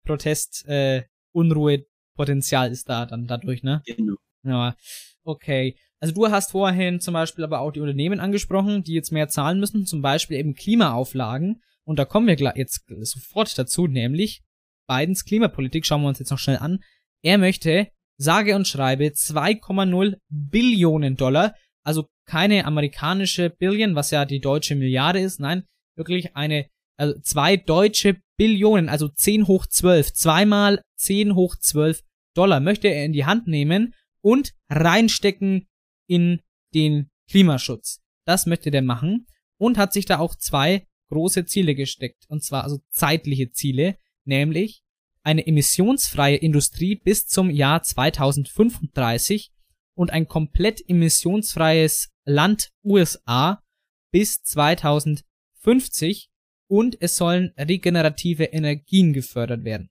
[0.04, 1.84] Protest, äh, Unruhe,
[2.16, 3.82] Potenzial ist da dann dadurch, ne?
[3.86, 4.14] Genau.
[4.44, 4.76] Ja,
[5.24, 5.76] okay.
[6.00, 9.60] Also du hast vorhin zum Beispiel aber auch die Unternehmen angesprochen, die jetzt mehr zahlen
[9.60, 11.62] müssen, zum Beispiel eben Klimaauflagen.
[11.84, 14.42] Und da kommen wir jetzt sofort dazu, nämlich
[14.88, 16.80] Bidens Klimapolitik, schauen wir uns jetzt noch schnell an.
[17.22, 24.40] Er möchte, sage und schreibe, 2,0 Billionen Dollar, also keine amerikanische Billion, was ja die
[24.40, 25.64] deutsche Milliarde ist, nein,
[25.96, 26.66] wirklich eine,
[26.96, 32.02] also zwei deutsche Billionen, also 10 hoch 12, zweimal 10 hoch 12
[32.34, 35.68] Dollar möchte er in die Hand nehmen und reinstecken
[36.08, 36.40] in
[36.74, 38.00] den Klimaschutz.
[38.24, 39.26] Das möchte der machen
[39.58, 42.24] und hat sich da auch zwei große Ziele gesteckt.
[42.28, 44.82] Und zwar also zeitliche Ziele, nämlich
[45.22, 49.52] eine emissionsfreie Industrie bis zum Jahr 2035
[49.94, 53.62] und ein komplett emissionsfreies Land USA
[54.10, 56.30] bis 2050
[56.66, 59.90] und es sollen regenerative Energien gefördert werden.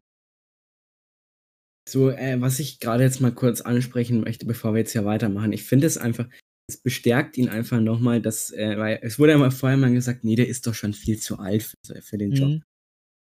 [1.87, 5.53] So, äh, was ich gerade jetzt mal kurz ansprechen möchte, bevor wir jetzt hier weitermachen.
[5.53, 6.27] Ich finde es einfach,
[6.67, 10.23] es bestärkt ihn einfach nochmal, dass, äh, weil es wurde ja mal vorher mal gesagt,
[10.23, 12.49] nee, der ist doch schon viel zu alt für, für den Job.
[12.49, 12.63] Mhm.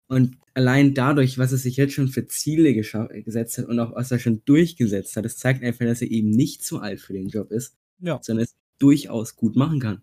[0.07, 4.11] Und allein dadurch, was er sich jetzt schon für Ziele gesetzt hat und auch was
[4.11, 7.29] er schon durchgesetzt hat, das zeigt einfach, dass er eben nicht zu alt für den
[7.29, 8.19] Job ist, ja.
[8.21, 10.01] sondern es durchaus gut machen kann.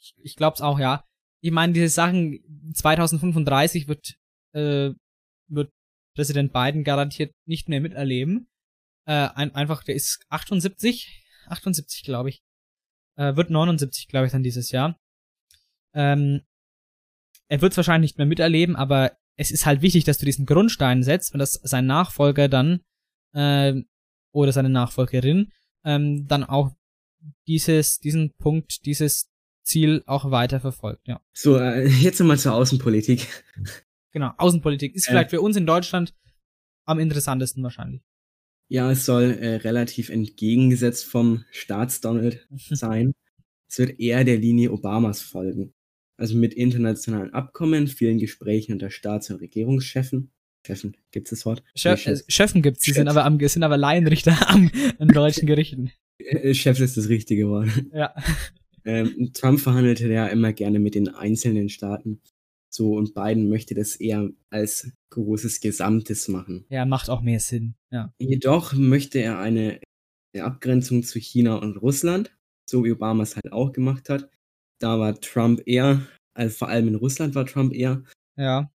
[0.00, 1.04] Ich, ich glaube es auch, ja.
[1.40, 2.40] Ich meine, diese Sachen
[2.74, 4.16] 2035 wird
[4.52, 4.92] äh,
[5.48, 5.70] wird
[6.14, 8.48] Präsident Biden garantiert nicht mehr miterleben.
[9.06, 11.21] Äh, ein, einfach, der ist 78,
[11.52, 12.42] 78 glaube ich.
[13.16, 14.98] Äh, wird 79, glaube ich, dann dieses Jahr.
[15.94, 16.42] Ähm,
[17.48, 20.46] er wird es wahrscheinlich nicht mehr miterleben, aber es ist halt wichtig, dass du diesen
[20.46, 22.80] Grundstein setzt und dass sein Nachfolger dann
[23.34, 23.82] äh,
[24.32, 25.52] oder seine Nachfolgerin
[25.84, 26.72] ähm, dann auch
[27.46, 29.30] dieses, diesen Punkt, dieses
[29.62, 31.20] Ziel auch weiter verfolgt, ja.
[31.32, 33.28] So, äh, jetzt nochmal zur Außenpolitik.
[34.12, 36.14] Genau, Außenpolitik ist äh, vielleicht für uns in Deutschland
[36.84, 38.02] am interessantesten wahrscheinlich.
[38.72, 43.12] Ja, es soll äh, relativ entgegengesetzt vom Staatsdonald sein.
[43.68, 45.74] Es wird eher der Linie Obamas folgen.
[46.16, 50.30] Also mit internationalen Abkommen, vielen Gesprächen unter Staats- und Regierungschefen.
[50.66, 51.62] Chefen, gibt's das Wort?
[51.74, 55.92] Chef, nee, Chefen gibt's, die sind aber am, sind aber Laienrichter am, an deutschen Gerichten.
[56.16, 57.68] Äh, Chef ist das richtige Wort.
[57.92, 58.14] Ja.
[58.86, 62.22] Ähm, Trump verhandelte ja immer gerne mit den einzelnen Staaten.
[62.74, 66.64] So, und Biden möchte das eher als großes Gesamtes machen.
[66.70, 68.14] Ja, macht auch mehr Sinn, ja.
[68.18, 69.78] Jedoch möchte er eine,
[70.34, 72.34] eine Abgrenzung zu China und Russland,
[72.68, 74.30] so wie Obama es halt auch gemacht hat.
[74.78, 78.04] Da war Trump eher, also vor allem in Russland war Trump eher.
[78.36, 78.72] Ja.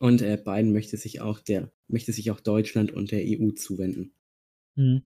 [0.00, 4.12] Und äh, Biden möchte sich auch der, möchte sich auch Deutschland und der EU zuwenden.
[4.76, 5.02] Hm.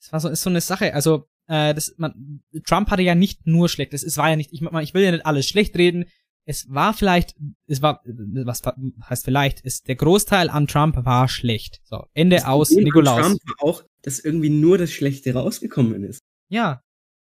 [0.00, 0.94] Das war so, ist so eine Sache.
[0.94, 3.92] Also, äh, das, man, Trump hatte ja nicht nur schlecht.
[3.92, 6.06] Das, es war ja nicht, ich, ich will ja nicht alles schlecht reden
[6.48, 7.34] es war vielleicht,
[7.66, 8.62] es war, was
[9.02, 11.80] heißt vielleicht, ist der Großteil an Trump war schlecht.
[11.82, 13.20] So, Ende das aus, Problem Nikolaus.
[13.20, 16.22] Trump war auch, dass irgendwie nur das Schlechte rausgekommen ist.
[16.48, 16.82] Ja,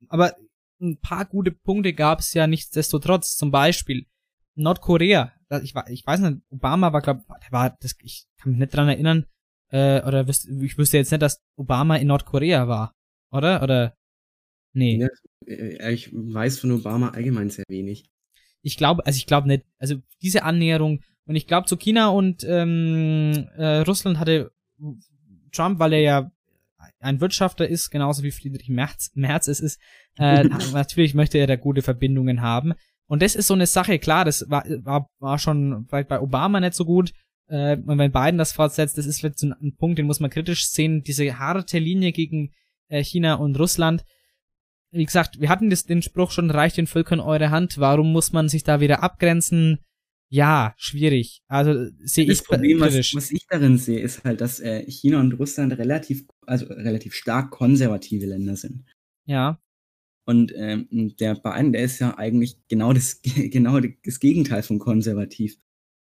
[0.09, 0.35] aber
[0.81, 3.37] ein paar gute Punkte gab es ja nichtsdestotrotz.
[3.37, 4.07] Zum Beispiel
[4.57, 5.33] Nordkorea.
[5.63, 9.27] Ich, ich weiß nicht, Obama war, glaube war, das, ich kann mich nicht dran erinnern,
[9.69, 12.93] äh, oder ich wüsste jetzt nicht, dass Obama in Nordkorea war,
[13.31, 13.63] oder?
[13.63, 13.95] Oder?
[14.75, 14.99] Nee.
[14.99, 15.09] Ja,
[15.47, 18.11] äh, ich weiß von Obama allgemein sehr wenig
[18.63, 22.45] ich glaube, also ich glaube nicht, also diese Annäherung und ich glaube zu China und
[22.49, 24.53] ähm, äh, Russland hatte
[25.53, 26.33] Trump, weil er ja
[27.01, 29.81] ein Wirtschafter ist, genauso wie Friedrich Merz, Merz es ist,
[30.19, 32.75] äh, natürlich möchte er da gute Verbindungen haben.
[33.07, 36.61] Und das ist so eine Sache, klar, das war, war, war schon vielleicht bei Obama
[36.61, 37.13] nicht so gut.
[37.49, 40.31] Äh, und wenn Biden das fortsetzt, das ist vielleicht so ein Punkt, den muss man
[40.31, 42.53] kritisch sehen, diese harte Linie gegen
[42.89, 44.05] äh, China und Russland
[44.93, 48.33] wie gesagt, wir hatten das, den Spruch schon, reicht den Völkern eure Hand, warum muss
[48.33, 49.79] man sich da wieder abgrenzen?
[50.31, 51.43] Ja, schwierig.
[51.49, 55.21] Also sehe ich Das Problem, was, was, ich darin sehe, ist halt, dass äh, China
[55.21, 58.85] und Russland relativ, also relativ stark konservative Länder sind.
[59.27, 59.61] Ja.
[60.25, 65.59] Und ähm, der Biden, der ist ja eigentlich genau das, genau das Gegenteil von konservativ.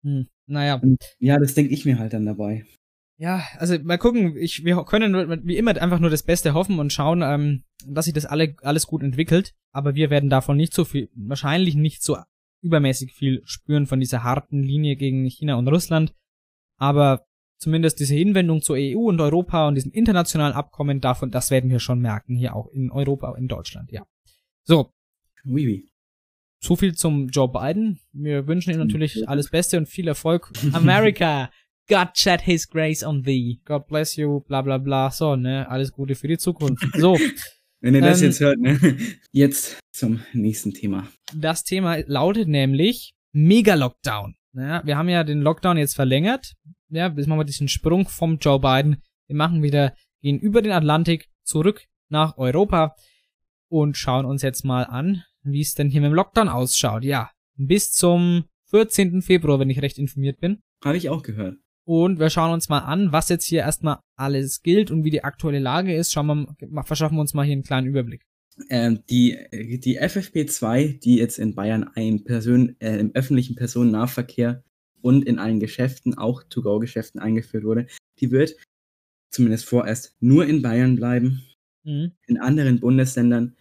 [0.02, 0.76] Hm, naja.
[0.76, 2.64] Und, ja, das denke ich mir halt dann dabei.
[3.18, 6.92] Ja, also mal gucken, ich, wir können wie immer einfach nur das Beste hoffen und
[6.92, 9.54] schauen, ähm, dass sich das alle, alles gut entwickelt.
[9.72, 12.18] Aber wir werden davon nicht so viel, wahrscheinlich nicht so
[12.62, 16.14] übermäßig viel spüren von dieser harten Linie gegen China und Russland.
[16.78, 17.24] Aber
[17.58, 21.80] zumindest diese Hinwendung zur EU und Europa und diesen internationalen Abkommen davon, das werden wir
[21.80, 24.04] schon merken, hier auch in Europa, in Deutschland, ja.
[24.64, 24.92] So.
[25.44, 25.90] Oui, oui.
[26.58, 28.00] so viel zum Joe Biden.
[28.12, 30.50] Wir wünschen ihm natürlich alles Beste und viel Erfolg.
[30.72, 31.50] America,
[31.88, 33.60] God shed his grace on thee.
[33.64, 35.10] God bless you, bla bla bla.
[35.10, 36.84] So, ne, alles Gute für die Zukunft.
[36.94, 37.16] So.
[37.80, 38.96] Wenn ihr das ähm, jetzt hört, ne?
[39.32, 41.08] Jetzt zum nächsten Thema.
[41.34, 44.34] Das Thema lautet nämlich Mega-Lockdown.
[44.54, 46.54] Ja, wir haben ja den Lockdown jetzt verlängert.
[46.88, 49.02] Ja, jetzt machen wir diesen Sprung vom Joe Biden.
[49.26, 52.96] Wir machen wieder, gehen über den Atlantik zurück nach Europa
[53.68, 57.04] und schauen uns jetzt mal an, wie es denn hier mit dem Lockdown ausschaut.
[57.04, 59.22] Ja, bis zum 14.
[59.22, 60.60] Februar, wenn ich recht informiert bin.
[60.82, 61.56] Habe ich auch gehört.
[61.86, 65.22] Und wir schauen uns mal an, was jetzt hier erstmal alles gilt und wie die
[65.22, 66.12] aktuelle Lage ist.
[66.12, 68.22] Schauen wir, verschaffen wir uns mal hier einen kleinen Überblick.
[68.70, 74.64] Ähm, die, die FFP2, die jetzt in Bayern ein Person, äh, im öffentlichen Personennahverkehr
[75.00, 77.86] und in allen Geschäften, auch To-Go-Geschäften eingeführt wurde,
[78.18, 78.56] die wird
[79.30, 81.42] zumindest vorerst nur in Bayern bleiben.
[81.84, 82.12] Mhm.
[82.26, 83.54] In anderen Bundesländern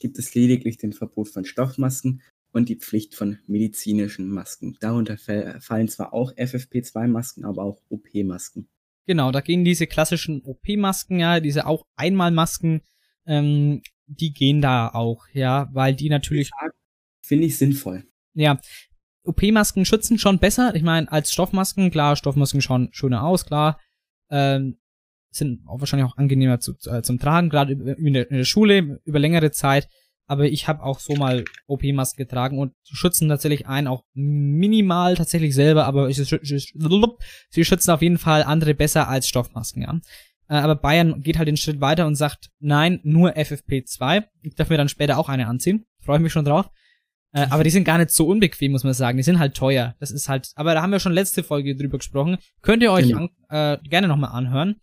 [0.00, 4.76] gibt es lediglich den Verbot von Stoffmasken und die Pflicht von medizinischen Masken.
[4.80, 8.68] Darunter fallen zwar auch FFP2-Masken, aber auch OP-Masken.
[9.06, 12.82] Genau, da gehen diese klassischen OP-Masken, ja, diese auch Einmalmasken,
[13.26, 16.50] ähm, die gehen da auch, ja, weil die natürlich.
[17.22, 18.04] Finde ich sinnvoll.
[18.34, 18.58] Ja,
[19.24, 20.74] OP-Masken schützen schon besser.
[20.74, 23.78] Ich meine, als Stoffmasken, klar, Stoffmasken schauen schöner aus, klar.
[24.30, 24.78] Ähm,
[25.30, 29.18] sind auch wahrscheinlich auch angenehmer zu, äh, zum Tragen, gerade in, in der Schule über
[29.18, 29.88] längere Zeit.
[30.28, 35.54] Aber ich habe auch so mal OP-Masken getragen und schützen tatsächlich einen auch minimal tatsächlich
[35.54, 39.98] selber, aber ich, sie schützen auf jeden Fall andere besser als Stoffmasken, ja.
[40.48, 44.24] Äh, aber Bayern geht halt den Schritt weiter und sagt, nein, nur FFP2.
[44.42, 45.86] Ich darf mir dann später auch eine anziehen.
[46.00, 46.70] Freue mich schon drauf.
[47.32, 49.18] Äh, aber die sind gar nicht so unbequem, muss man sagen.
[49.18, 49.94] Die sind halt teuer.
[50.00, 52.38] Das ist halt, aber da haben wir schon letzte Folge drüber gesprochen.
[52.62, 53.28] Könnt ihr euch genau.
[53.48, 54.80] an, äh, gerne nochmal anhören.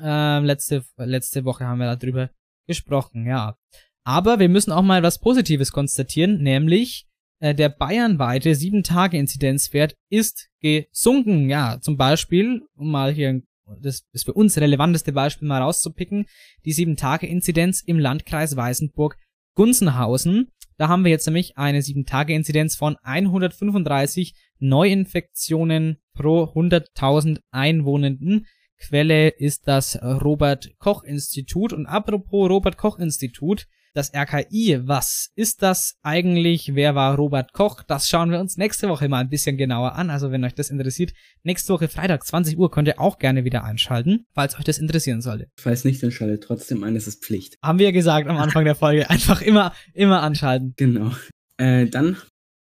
[0.00, 2.30] Äh, letzte, letzte Woche haben wir darüber
[2.66, 3.56] gesprochen, ja.
[4.04, 7.06] Aber wir müssen auch mal was Positives konstatieren, nämlich
[7.38, 11.48] äh, der bayernweite 7-Tage-Inzidenzwert ist gesunken.
[11.48, 13.42] Ja, zum Beispiel, um mal hier
[13.80, 16.26] das, das für uns relevanteste Beispiel mal rauszupicken,
[16.64, 20.52] die 7-Tage-Inzidenz im Landkreis Weißenburg-Gunzenhausen.
[20.78, 28.46] Da haben wir jetzt nämlich eine 7-Tage-Inzidenz von 135 Neuinfektionen pro 100.000 Einwohnenden.
[28.78, 31.72] Quelle ist das Robert Koch Institut.
[31.72, 36.74] Und apropos Robert Koch Institut, das RKI, was ist das eigentlich?
[36.74, 37.82] Wer war Robert Koch?
[37.82, 40.10] Das schauen wir uns nächste Woche mal ein bisschen genauer an.
[40.10, 43.64] Also wenn euch das interessiert, nächste Woche Freitag 20 Uhr könnt ihr auch gerne wieder
[43.64, 45.48] einschalten, falls euch das interessieren sollte.
[45.58, 47.56] Falls nicht, dann schaltet trotzdem ein, es ist Pflicht.
[47.62, 49.10] Haben wir ja gesagt am Anfang der Folge.
[49.10, 50.74] Einfach immer, immer anschalten.
[50.76, 51.12] Genau.
[51.58, 52.16] Äh, dann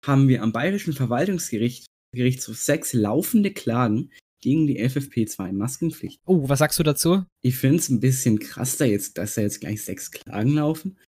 [0.06, 4.12] haben wir am Bayerischen Verwaltungsgericht Gerichtshof sechs laufende Klagen
[4.46, 6.22] gegen die FFP2-Maskenpflicht.
[6.28, 7.24] Oh, was sagst du dazu?
[7.42, 11.00] Ich finde es ein bisschen krass, da jetzt, dass da jetzt gleich sechs Klagen laufen.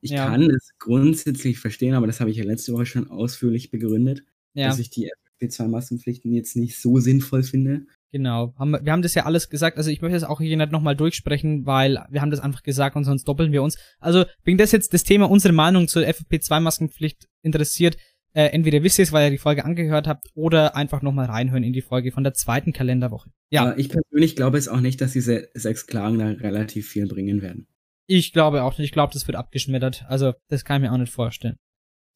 [0.00, 0.26] Ich ja.
[0.26, 4.66] kann es grundsätzlich verstehen, aber das habe ich ja letzte Woche schon ausführlich begründet, ja.
[4.66, 5.08] dass ich die
[5.40, 7.86] FFP2-Maskenpflichten jetzt nicht so sinnvoll finde.
[8.10, 8.52] Genau.
[8.58, 9.78] Wir haben das ja alles gesagt.
[9.78, 12.96] Also ich möchte das auch hier nicht nochmal durchsprechen, weil wir haben das einfach gesagt
[12.96, 13.78] und sonst doppeln wir uns.
[14.00, 17.96] Also, wegen das jetzt das Thema unsere Meinung zur FFP2-Maskenpflicht interessiert,
[18.34, 21.62] äh, entweder wisst ihr es, weil ihr die Folge angehört habt, oder einfach nochmal reinhören
[21.62, 23.30] in die Folge von der zweiten Kalenderwoche.
[23.50, 23.62] Ja.
[23.62, 27.42] Aber ich persönlich glaube es auch nicht, dass diese sechs Klagen da relativ viel bringen
[27.42, 27.66] werden.
[28.06, 28.86] Ich glaube auch nicht.
[28.86, 30.04] Ich glaube, das wird abgeschmettert.
[30.08, 31.56] Also, das kann ich mir auch nicht vorstellen.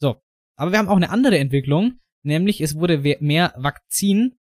[0.01, 0.17] So.
[0.57, 4.37] Aber wir haben auch eine andere Entwicklung, nämlich es wurde mehr Vakzin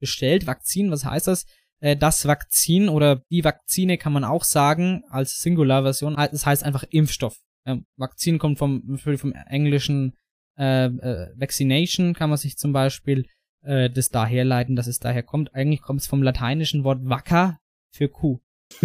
[0.00, 0.46] bestellt.
[0.46, 1.44] Vakzin, was heißt das?
[1.80, 6.14] Äh, das Vakzin oder die Vakzine kann man auch sagen als Singularversion.
[6.14, 7.36] Das heißt einfach Impfstoff.
[7.96, 10.16] Vakzin kommt vom, vom englischen
[10.58, 13.26] äh, äh, Vaccination kann man sich zum Beispiel
[13.62, 15.54] äh, das daherleiten, dass es daher kommt.
[15.54, 17.58] Eigentlich kommt es vom lateinischen Wort vacca
[17.90, 18.40] für Kuh.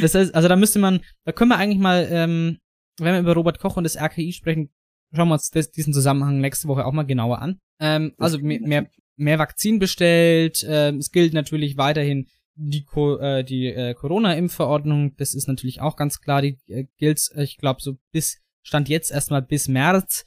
[0.00, 2.58] das heißt, also da müsste man, da können wir eigentlich mal, ähm,
[2.98, 4.70] wenn wir über Robert Koch und das RKI sprechen,
[5.14, 7.58] schauen wir uns das, diesen Zusammenhang nächste Woche auch mal genauer an.
[7.80, 10.64] Ähm, also mehr, mehr, mehr Vakzin bestellt.
[10.66, 15.14] Ähm, es gilt natürlich weiterhin die, Co äh, die äh, Corona-Impfverordnung.
[15.16, 16.42] Das ist natürlich auch ganz klar.
[16.42, 20.24] Die äh, gilt, ich glaube, so bis stand jetzt erstmal bis März.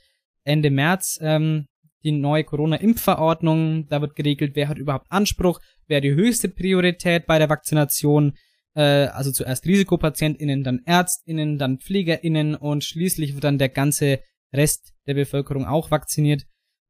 [0.49, 1.67] Ende März ähm,
[2.03, 3.87] die neue Corona-Impfverordnung.
[3.87, 8.33] Da wird geregelt, wer hat überhaupt Anspruch, wer die höchste Priorität bei der Vakzination.
[8.75, 14.19] Äh, also zuerst Risikopatientinnen, dann Ärztinnen, dann Pflegerinnen und schließlich wird dann der ganze
[14.53, 16.43] Rest der Bevölkerung auch vakziniert.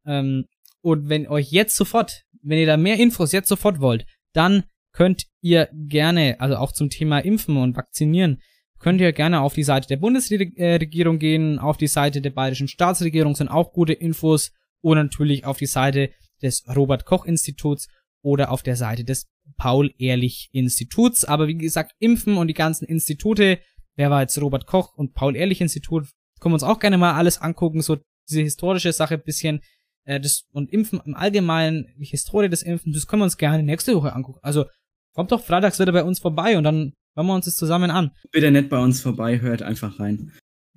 [0.05, 0.45] Ähm,
[0.81, 5.25] und wenn euch jetzt sofort, wenn ihr da mehr Infos jetzt sofort wollt, dann könnt
[5.41, 8.41] ihr gerne, also auch zum Thema Impfen und Vakzinieren,
[8.79, 13.35] könnt ihr gerne auf die Seite der Bundesregierung gehen, auf die Seite der bayerischen Staatsregierung
[13.35, 16.11] sind auch gute Infos und natürlich auf die Seite
[16.41, 17.87] des Robert Koch Instituts
[18.21, 21.25] oder auf der Seite des Paul Ehrlich Instituts.
[21.25, 23.59] Aber wie gesagt, Impfen und die ganzen Institute,
[23.95, 26.07] wer war jetzt Robert Koch und Paul Ehrlich Institut,
[26.39, 27.97] können wir uns auch gerne mal alles angucken, so
[28.29, 29.61] diese historische Sache bisschen
[30.05, 33.63] äh, das und Impfen im Allgemeinen, die Historie des Impfen, das können wir uns gerne
[33.63, 34.39] nächste Woche angucken.
[34.41, 34.65] Also
[35.13, 38.11] kommt doch freitags wieder bei uns vorbei und dann hören wir uns das zusammen an.
[38.31, 40.31] Bitte nicht bei uns vorbei, hört einfach rein.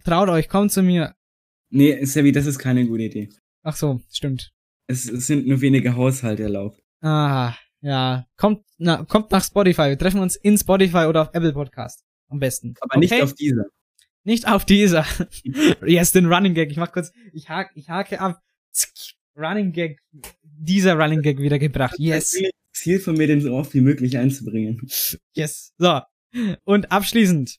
[0.05, 1.15] Traut euch, kommt zu mir.
[1.71, 3.29] Nee, Sevi, das ist keine gute Idee.
[3.63, 4.51] Ach so, stimmt.
[4.89, 6.83] Es, es sind nur wenige Haushalte erlaubt.
[7.01, 8.27] Ah, ja.
[8.37, 9.91] Kommt, na, kommt nach Spotify.
[9.91, 12.03] Wir treffen uns in Spotify oder auf Apple Podcast.
[12.29, 12.75] Am besten.
[12.81, 13.67] Aber nicht auf dieser.
[14.25, 15.07] Nicht auf dieser.
[15.87, 16.73] yes, den Running Gag.
[16.73, 18.41] Ich mach kurz, ich hake, ich hake ab.
[19.37, 20.01] Running Gag.
[20.43, 21.95] Dieser Running Gag wieder gebracht.
[21.99, 22.37] Yes.
[22.73, 24.81] Ziel von mir, den so oft wie möglich einzubringen.
[25.35, 25.73] Yes.
[25.79, 26.01] So.
[26.65, 27.59] Und abschließend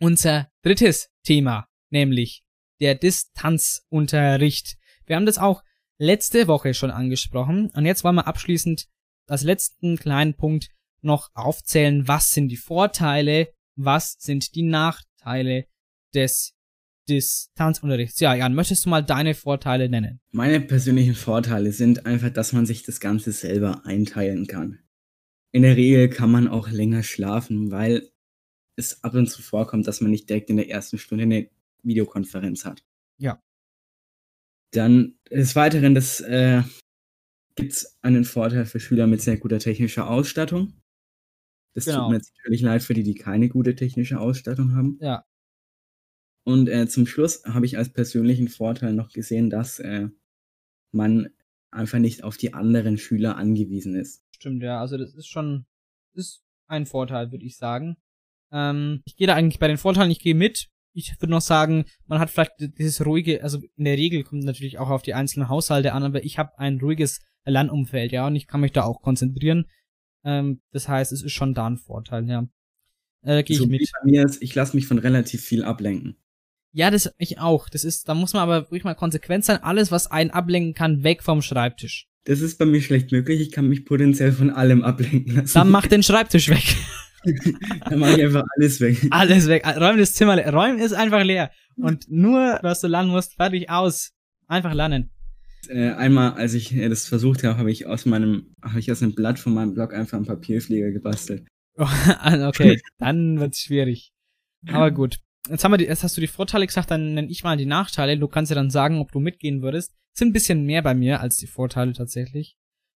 [0.00, 2.42] unser drittes Thema, nämlich
[2.80, 4.76] der Distanzunterricht.
[5.06, 5.62] Wir haben das auch
[5.98, 8.86] letzte Woche schon angesprochen und jetzt wollen wir abschließend
[9.26, 10.68] als letzten kleinen Punkt
[11.00, 15.66] noch aufzählen, was sind die Vorteile, was sind die Nachteile
[16.14, 16.54] des
[17.08, 18.20] Distanzunterrichts.
[18.20, 20.20] Ja, Jan, möchtest du mal deine Vorteile nennen?
[20.30, 24.78] Meine persönlichen Vorteile sind einfach, dass man sich das Ganze selber einteilen kann.
[25.54, 28.10] In der Regel kann man auch länger schlafen, weil
[28.74, 31.48] es ab und zu vorkommt, dass man nicht direkt in der ersten Stunde eine
[31.84, 32.84] Videokonferenz hat.
[33.18, 33.40] Ja.
[34.72, 36.62] Dann des Weiteren, das äh,
[37.54, 40.72] gibt einen Vorteil für Schüler mit sehr guter technischer Ausstattung.
[41.72, 42.00] Das genau.
[42.00, 44.98] tut mir jetzt natürlich leid für die, die keine gute technische Ausstattung haben.
[45.00, 45.24] Ja.
[46.44, 50.08] Und äh, zum Schluss habe ich als persönlichen Vorteil noch gesehen, dass äh,
[50.90, 51.30] man
[51.70, 54.23] einfach nicht auf die anderen Schüler angewiesen ist.
[54.44, 54.78] Stimmt, ja.
[54.78, 55.64] Also das ist schon
[56.12, 57.96] ist ein Vorteil, würde ich sagen.
[58.52, 60.68] Ähm, ich gehe da eigentlich bei den Vorteilen, ich gehe mit.
[60.92, 64.78] Ich würde noch sagen, man hat vielleicht dieses ruhige, also in der Regel kommt natürlich
[64.78, 68.46] auch auf die einzelnen Haushalte an, aber ich habe ein ruhiges Lernumfeld, ja, und ich
[68.46, 69.64] kann mich da auch konzentrieren.
[70.24, 72.46] Ähm, das heißt, es ist schon da ein Vorteil, ja.
[73.22, 73.90] Äh, gehe so ich mit.
[74.02, 76.18] Bei mir ist, ich lasse mich von relativ viel ablenken.
[76.72, 77.70] Ja, das ich auch.
[77.70, 79.62] Das ist, da muss man aber ruhig mal konsequent sein.
[79.62, 82.10] Alles, was einen ablenken kann, weg vom Schreibtisch.
[82.24, 83.40] Das ist bei mir schlecht möglich.
[83.40, 85.54] Ich kann mich potenziell von allem ablenken lassen.
[85.54, 86.76] Dann mach den Schreibtisch weg.
[87.88, 89.06] Dann mach ich einfach alles weg.
[89.10, 89.66] Alles weg.
[89.66, 90.52] Räum das Zimmer leer.
[90.52, 91.50] Räum ist einfach leer.
[91.76, 94.12] Und nur, was du lernen musst, fertig aus.
[94.46, 95.10] Einfach lernen.
[95.68, 99.02] Äh, einmal, als ich äh, das versucht habe, habe ich aus meinem, habe ich aus
[99.02, 101.46] einem Blatt von meinem Blog einfach einen Papierflieger gebastelt.
[101.76, 104.12] okay, dann wird's schwierig.
[104.68, 105.18] Aber gut.
[105.48, 107.66] Jetzt haben wir die, jetzt hast du die Vorteile gesagt, dann nenne ich mal die
[107.66, 108.18] Nachteile.
[108.18, 109.92] Du kannst ja dann sagen, ob du mitgehen würdest.
[110.14, 112.56] Sind ein bisschen mehr bei mir als die Vorteile tatsächlich.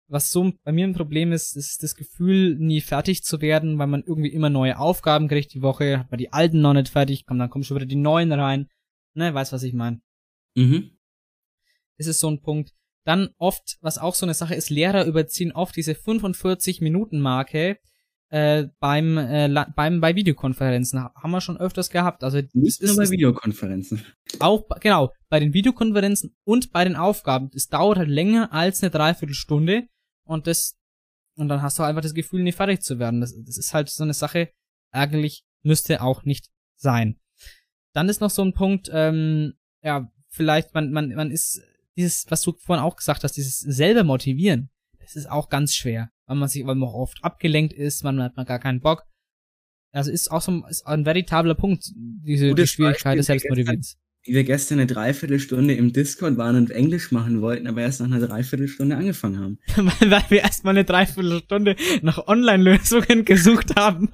[0.08, 3.88] Was so bei mir ein Problem ist, ist das Gefühl, nie fertig zu werden, weil
[3.88, 7.26] man irgendwie immer neue Aufgaben kriegt die Woche, hat man die alten noch nicht fertig,
[7.26, 8.70] kommt, dann kommen schon wieder die neuen rein.
[9.16, 10.02] Ne, weißt was ich meine.
[10.56, 10.92] Mhm.
[11.98, 12.74] Das ist so ein Punkt.
[13.06, 17.80] Dann oft, was auch so eine Sache ist, Lehrer überziehen oft diese 45 Minuten Marke
[18.36, 21.00] äh, beim, äh, beim bei Videokonferenzen.
[21.02, 22.22] Haben wir schon öfters gehabt.
[22.22, 24.04] Also nicht nur bei Videokonferenzen.
[24.40, 27.50] Auch genau bei den Videokonferenzen und bei den Aufgaben.
[27.56, 29.88] Es dauert halt länger als eine Dreiviertelstunde
[30.26, 30.78] und das
[31.38, 33.22] und dann hast du einfach das Gefühl, nicht fertig zu werden.
[33.22, 34.50] Das, das ist halt so eine Sache.
[34.92, 37.18] Ärgerlich müsste auch nicht sein.
[37.94, 41.62] Dann ist noch so ein Punkt, ähm, ja, vielleicht man man man ist
[41.96, 44.72] dieses, was du vorhin auch gesagt hast, dieses selber motivieren.
[45.00, 48.22] Das ist auch ganz schwer weil man sich, weil man auch oft abgelenkt ist, man
[48.22, 49.06] hat man gar keinen Bock.
[49.92, 53.98] Also ist auch so ein, ist ein veritabler Punkt, diese die Schwierigkeit des Selbstmotivierens.
[54.26, 58.08] Wie wir gestern eine Dreiviertelstunde im Discord waren und Englisch machen wollten, aber erst nach
[58.08, 59.60] einer Dreiviertelstunde angefangen haben.
[60.00, 64.10] weil wir erstmal eine Dreiviertelstunde nach Online-Lösungen gesucht haben.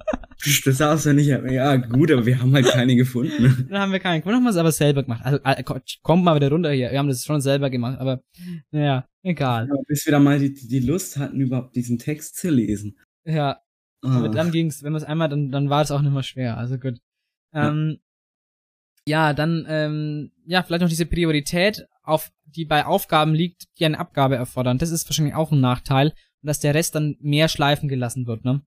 [0.64, 3.66] Das sah so nicht, ja gut, aber wir haben halt keine gefunden.
[3.70, 5.22] Dann haben wir keine gefunden, haben wir es aber selber gemacht.
[5.24, 5.64] Also äh,
[6.02, 8.22] kommt mal wieder runter hier, wir haben das schon selber gemacht, aber
[8.70, 9.68] naja, egal.
[9.68, 12.98] Ja, bis wir dann mal die, die Lust hatten, überhaupt diesen Text zu lesen.
[13.24, 13.60] Ja,
[14.02, 16.58] aber dann ging's, wenn wir es einmal, dann, dann war es auch nicht mehr schwer,
[16.58, 16.98] also gut.
[17.54, 18.11] Ähm, ja,
[19.06, 24.36] dann, ähm, ja, vielleicht noch diese Priorität, auf, die bei Aufgaben liegt, die eine Abgabe
[24.36, 24.78] erfordern.
[24.78, 26.08] Das ist wahrscheinlich auch ein Nachteil.
[26.08, 28.62] Und dass der Rest dann mehr schleifen gelassen wird, ne?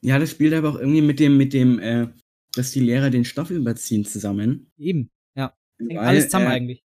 [0.00, 2.08] Ja, das spielt aber auch irgendwie mit dem, mit dem, äh,
[2.54, 4.70] dass die Lehrer den Stoff überziehen zusammen.
[4.76, 5.54] Eben, ja.
[5.78, 6.84] Hängt alles zusammen äh, eigentlich.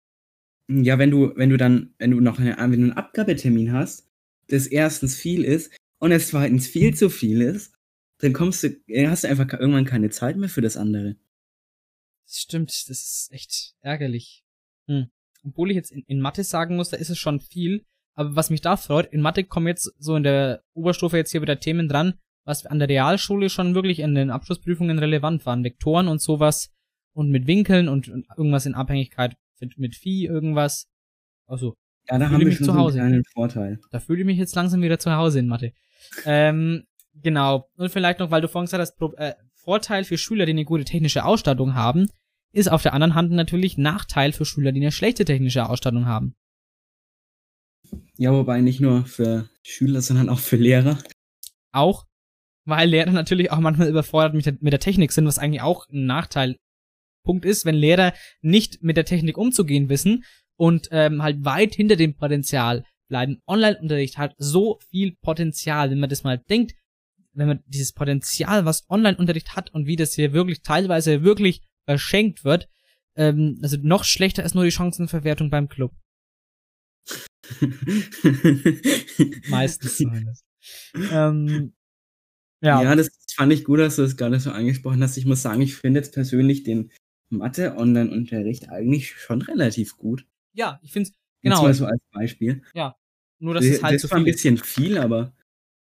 [0.68, 4.08] Ja, wenn du, wenn du dann, wenn du noch eine, wenn du einen Abgabetermin hast,
[4.48, 7.74] das erstens viel ist und es zweitens viel zu viel ist,
[8.18, 11.16] dann kommst du, äh, hast du einfach irgendwann keine Zeit mehr für das andere.
[12.26, 14.44] Das stimmt, das ist echt ärgerlich.
[14.88, 15.10] Hm.
[15.44, 17.84] Obwohl ich jetzt in, in Mathe sagen muss, da ist es schon viel.
[18.14, 21.42] Aber was mich da freut, in Mathe kommen jetzt so in der Oberstufe jetzt hier
[21.42, 22.14] wieder Themen dran,
[22.44, 25.62] was an der Realschule schon wirklich in den Abschlussprüfungen relevant waren.
[25.62, 26.72] Vektoren und sowas
[27.12, 30.88] und mit Winkeln und, und irgendwas in Abhängigkeit mit, mit Vieh, irgendwas.
[31.46, 31.76] Also,
[32.08, 33.02] ja, da haben wir schon zu Hause.
[33.02, 33.78] einen Vorteil.
[33.90, 35.72] Da fühle ich mich jetzt langsam wieder zu Hause in Mathe.
[36.24, 37.68] ähm, genau.
[37.76, 39.34] Und vielleicht noch, weil du vorhin gesagt hast, Pro äh,
[39.66, 42.08] Vorteil für Schüler, die eine gute technische Ausstattung haben,
[42.52, 46.36] ist auf der anderen Hand natürlich Nachteil für Schüler, die eine schlechte technische Ausstattung haben.
[48.16, 50.98] Ja, wobei nicht nur für Schüler, sondern auch für Lehrer.
[51.72, 52.06] Auch,
[52.64, 55.88] weil Lehrer natürlich auch manchmal überfordert mit der, mit der Technik sind, was eigentlich auch
[55.88, 60.24] ein Nachteilpunkt ist, wenn Lehrer nicht mit der Technik umzugehen wissen
[60.56, 63.40] und ähm, halt weit hinter dem Potenzial bleiben.
[63.48, 66.74] Online-Unterricht hat so viel Potenzial, wenn man das mal denkt,
[67.36, 72.44] wenn man dieses Potenzial, was Online-Unterricht hat und wie das hier wirklich teilweise wirklich verschenkt
[72.44, 72.68] wird,
[73.14, 75.92] ähm, also noch schlechter ist nur die Chancenverwertung beim Club.
[79.48, 80.44] Meistens zumindest.
[81.12, 81.74] ähm,
[82.60, 82.82] ja.
[82.82, 85.16] ja, das fand ich gut, dass du das gerade so angesprochen hast.
[85.16, 86.90] Ich muss sagen, ich finde jetzt persönlich den
[87.28, 90.26] Mathe-Online-Unterricht eigentlich schon relativ gut.
[90.54, 91.62] Ja, ich finde es, genau.
[91.62, 92.62] Mal so als Beispiel.
[92.74, 92.96] Ja,
[93.38, 95.34] nur dass es halt das zu viel ein bisschen viel, aber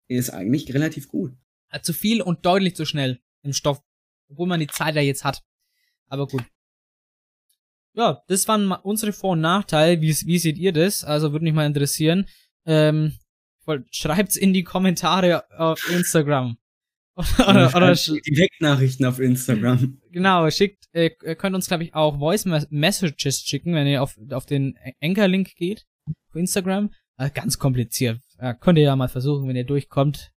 [0.08, 1.34] ist eigentlich relativ gut.
[1.82, 3.82] Zu viel und deutlich zu schnell im Stoff,
[4.30, 5.44] obwohl man die Zeit ja jetzt hat.
[6.08, 6.44] Aber gut.
[7.94, 10.02] Ja, das waren unsere Vor- und Nachteile.
[10.02, 11.04] Wie, wie seht ihr das?
[11.04, 12.28] Also würde mich mal interessieren.
[12.66, 13.18] Ähm,
[13.92, 16.58] schreibt's in die Kommentare auf Instagram.
[17.40, 20.02] oder, oder, oder Direktnachrichten auf Instagram.
[20.12, 24.46] Genau, schickt, äh, könnt uns, glaube ich, auch Voice Messages schicken, wenn ihr auf, auf
[24.46, 26.92] den Anchor-Link geht, auf Instagram.
[27.18, 28.20] Äh, ganz kompliziert.
[28.38, 30.34] Äh, könnt ihr ja mal versuchen, wenn ihr durchkommt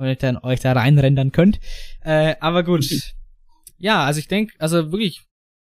[0.00, 1.60] und ihr dann euch da reinrendern könnt.
[2.00, 2.86] Äh, aber gut.
[3.76, 5.22] ja, also ich denke, also wirklich,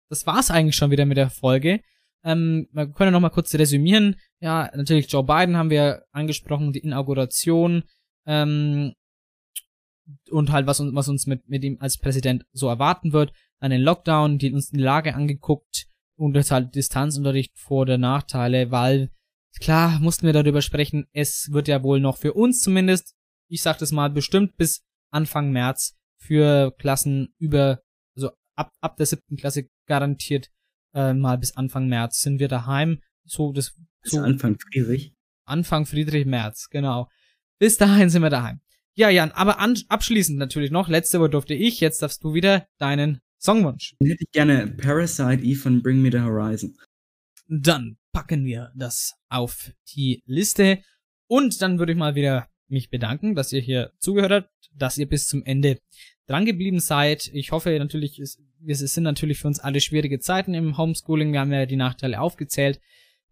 [0.09, 1.81] das war's eigentlich schon wieder mit der Folge.
[2.23, 4.15] Ähm, wir können noch mal kurz resümieren.
[4.39, 7.83] Ja, natürlich Joe Biden haben wir angesprochen, die Inauguration
[8.25, 8.93] ähm,
[10.31, 13.33] und halt was uns, was uns mit, mit ihm als Präsident so erwarten wird.
[13.59, 18.71] Dann den Lockdown, die uns die Lage angeguckt und jetzt halt Distanzunterricht vor der Nachteile,
[18.71, 19.11] weil
[19.59, 21.05] klar mussten wir darüber sprechen.
[21.13, 23.15] Es wird ja wohl noch für uns zumindest,
[23.47, 27.81] ich sag das mal, bestimmt bis Anfang März für Klassen über,
[28.15, 30.49] also ab, ab der siebten Klasse garantiert
[30.93, 33.01] äh, mal bis Anfang März sind wir daheim.
[33.25, 33.73] So, das,
[34.03, 34.19] so.
[34.19, 35.13] Anfang Friedrich.
[35.45, 37.09] Anfang Friedrich März, genau.
[37.59, 38.61] Bis dahin sind wir daheim.
[38.95, 42.67] Ja, Jan, aber an, abschließend natürlich noch, letzte Woche durfte ich, jetzt darfst du wieder
[42.77, 43.95] deinen Songwunsch.
[43.99, 46.77] Dann hätte ich gerne Parasite E von Bring Me the Horizon.
[47.47, 50.83] Dann packen wir das auf die Liste.
[51.27, 55.07] Und dann würde ich mal wieder mich bedanken, dass ihr hier zugehört habt, dass ihr
[55.07, 55.79] bis zum Ende
[56.27, 57.29] dran geblieben seid.
[57.33, 61.31] Ich hoffe natürlich, es, es sind natürlich für uns alle schwierige Zeiten im Homeschooling.
[61.31, 62.79] Wir haben ja die Nachteile aufgezählt.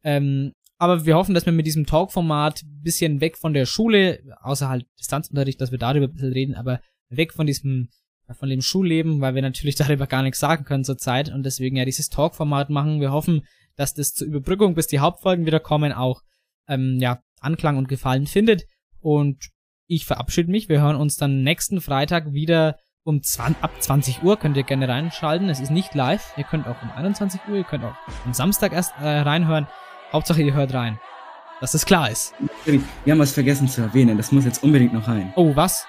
[0.04, 4.68] Ähm, aber wir hoffen, dass wir mit diesem Talk-Format bisschen weg von der Schule, außer
[4.68, 7.90] halt Distanzunterricht, dass wir darüber ein bisschen reden, aber weg von diesem,
[8.32, 11.86] von dem Schulleben, weil wir natürlich darüber gar nichts sagen können zurzeit und deswegen ja
[11.86, 13.00] dieses Talk-Format machen.
[13.00, 16.24] Wir hoffen, dass das zur Überbrückung, bis die Hauptfolgen wieder kommen, auch
[16.68, 18.66] ähm, ja, Anklang und Gefallen findet.
[19.02, 19.50] Und
[19.88, 20.70] ich verabschiede mich.
[20.70, 24.38] Wir hören uns dann nächsten Freitag wieder um 20, ab 20 Uhr.
[24.38, 25.50] Könnt ihr gerne reinschalten.
[25.50, 26.34] Es ist nicht live.
[26.38, 27.96] Ihr könnt auch um 21 Uhr, ihr könnt auch
[28.26, 29.68] am Samstag erst äh, reinhören.
[30.14, 31.00] Hauptsache ihr hört rein.
[31.60, 32.34] Dass das klar ist.
[32.66, 34.18] Wir haben was vergessen zu erwähnen.
[34.18, 35.32] Das muss jetzt unbedingt noch rein.
[35.36, 35.86] Oh, was?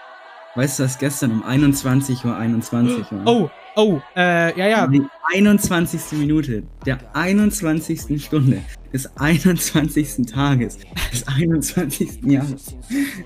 [0.54, 3.26] Weißt du, dass gestern um 21 Uhr 21 war?
[3.26, 4.87] Oh, oh, äh, ja, ja.
[4.87, 5.03] Die
[5.35, 6.18] 21.
[6.18, 8.23] Minute der 21.
[8.23, 8.61] Stunde
[8.93, 10.27] des 21.
[10.27, 10.79] Tages
[11.12, 12.23] des 21.
[12.25, 12.77] Jahres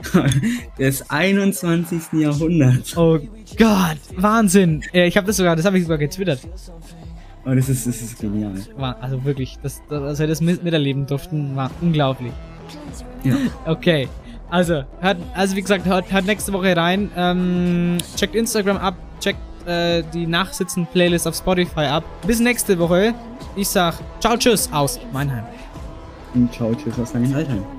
[0.78, 2.02] des 21.
[2.12, 2.96] Jahrhunderts.
[2.96, 3.18] Oh
[3.56, 4.82] Gott, Wahnsinn.
[4.92, 6.40] Ich habe das sogar, das habe ich sogar getwittert.
[7.44, 8.54] Oh, das ist, das ist genial.
[8.76, 12.32] War, also wirklich, das, das, dass wir das miterleben durften, war unglaublich.
[13.22, 13.36] Ja.
[13.64, 14.08] Okay.
[14.50, 17.10] Also, hört, also wie gesagt, hört, hört nächste Woche rein.
[17.16, 22.04] Ähm, checkt Instagram ab, checkt äh, die Nachsitzen-Playlist auf Spotify ab.
[22.26, 23.14] Bis nächste Woche.
[23.54, 25.44] Ich sag ciao, tschüss aus Meinheim.
[26.34, 27.75] Und ciao, tschüss aus Langenaltheim.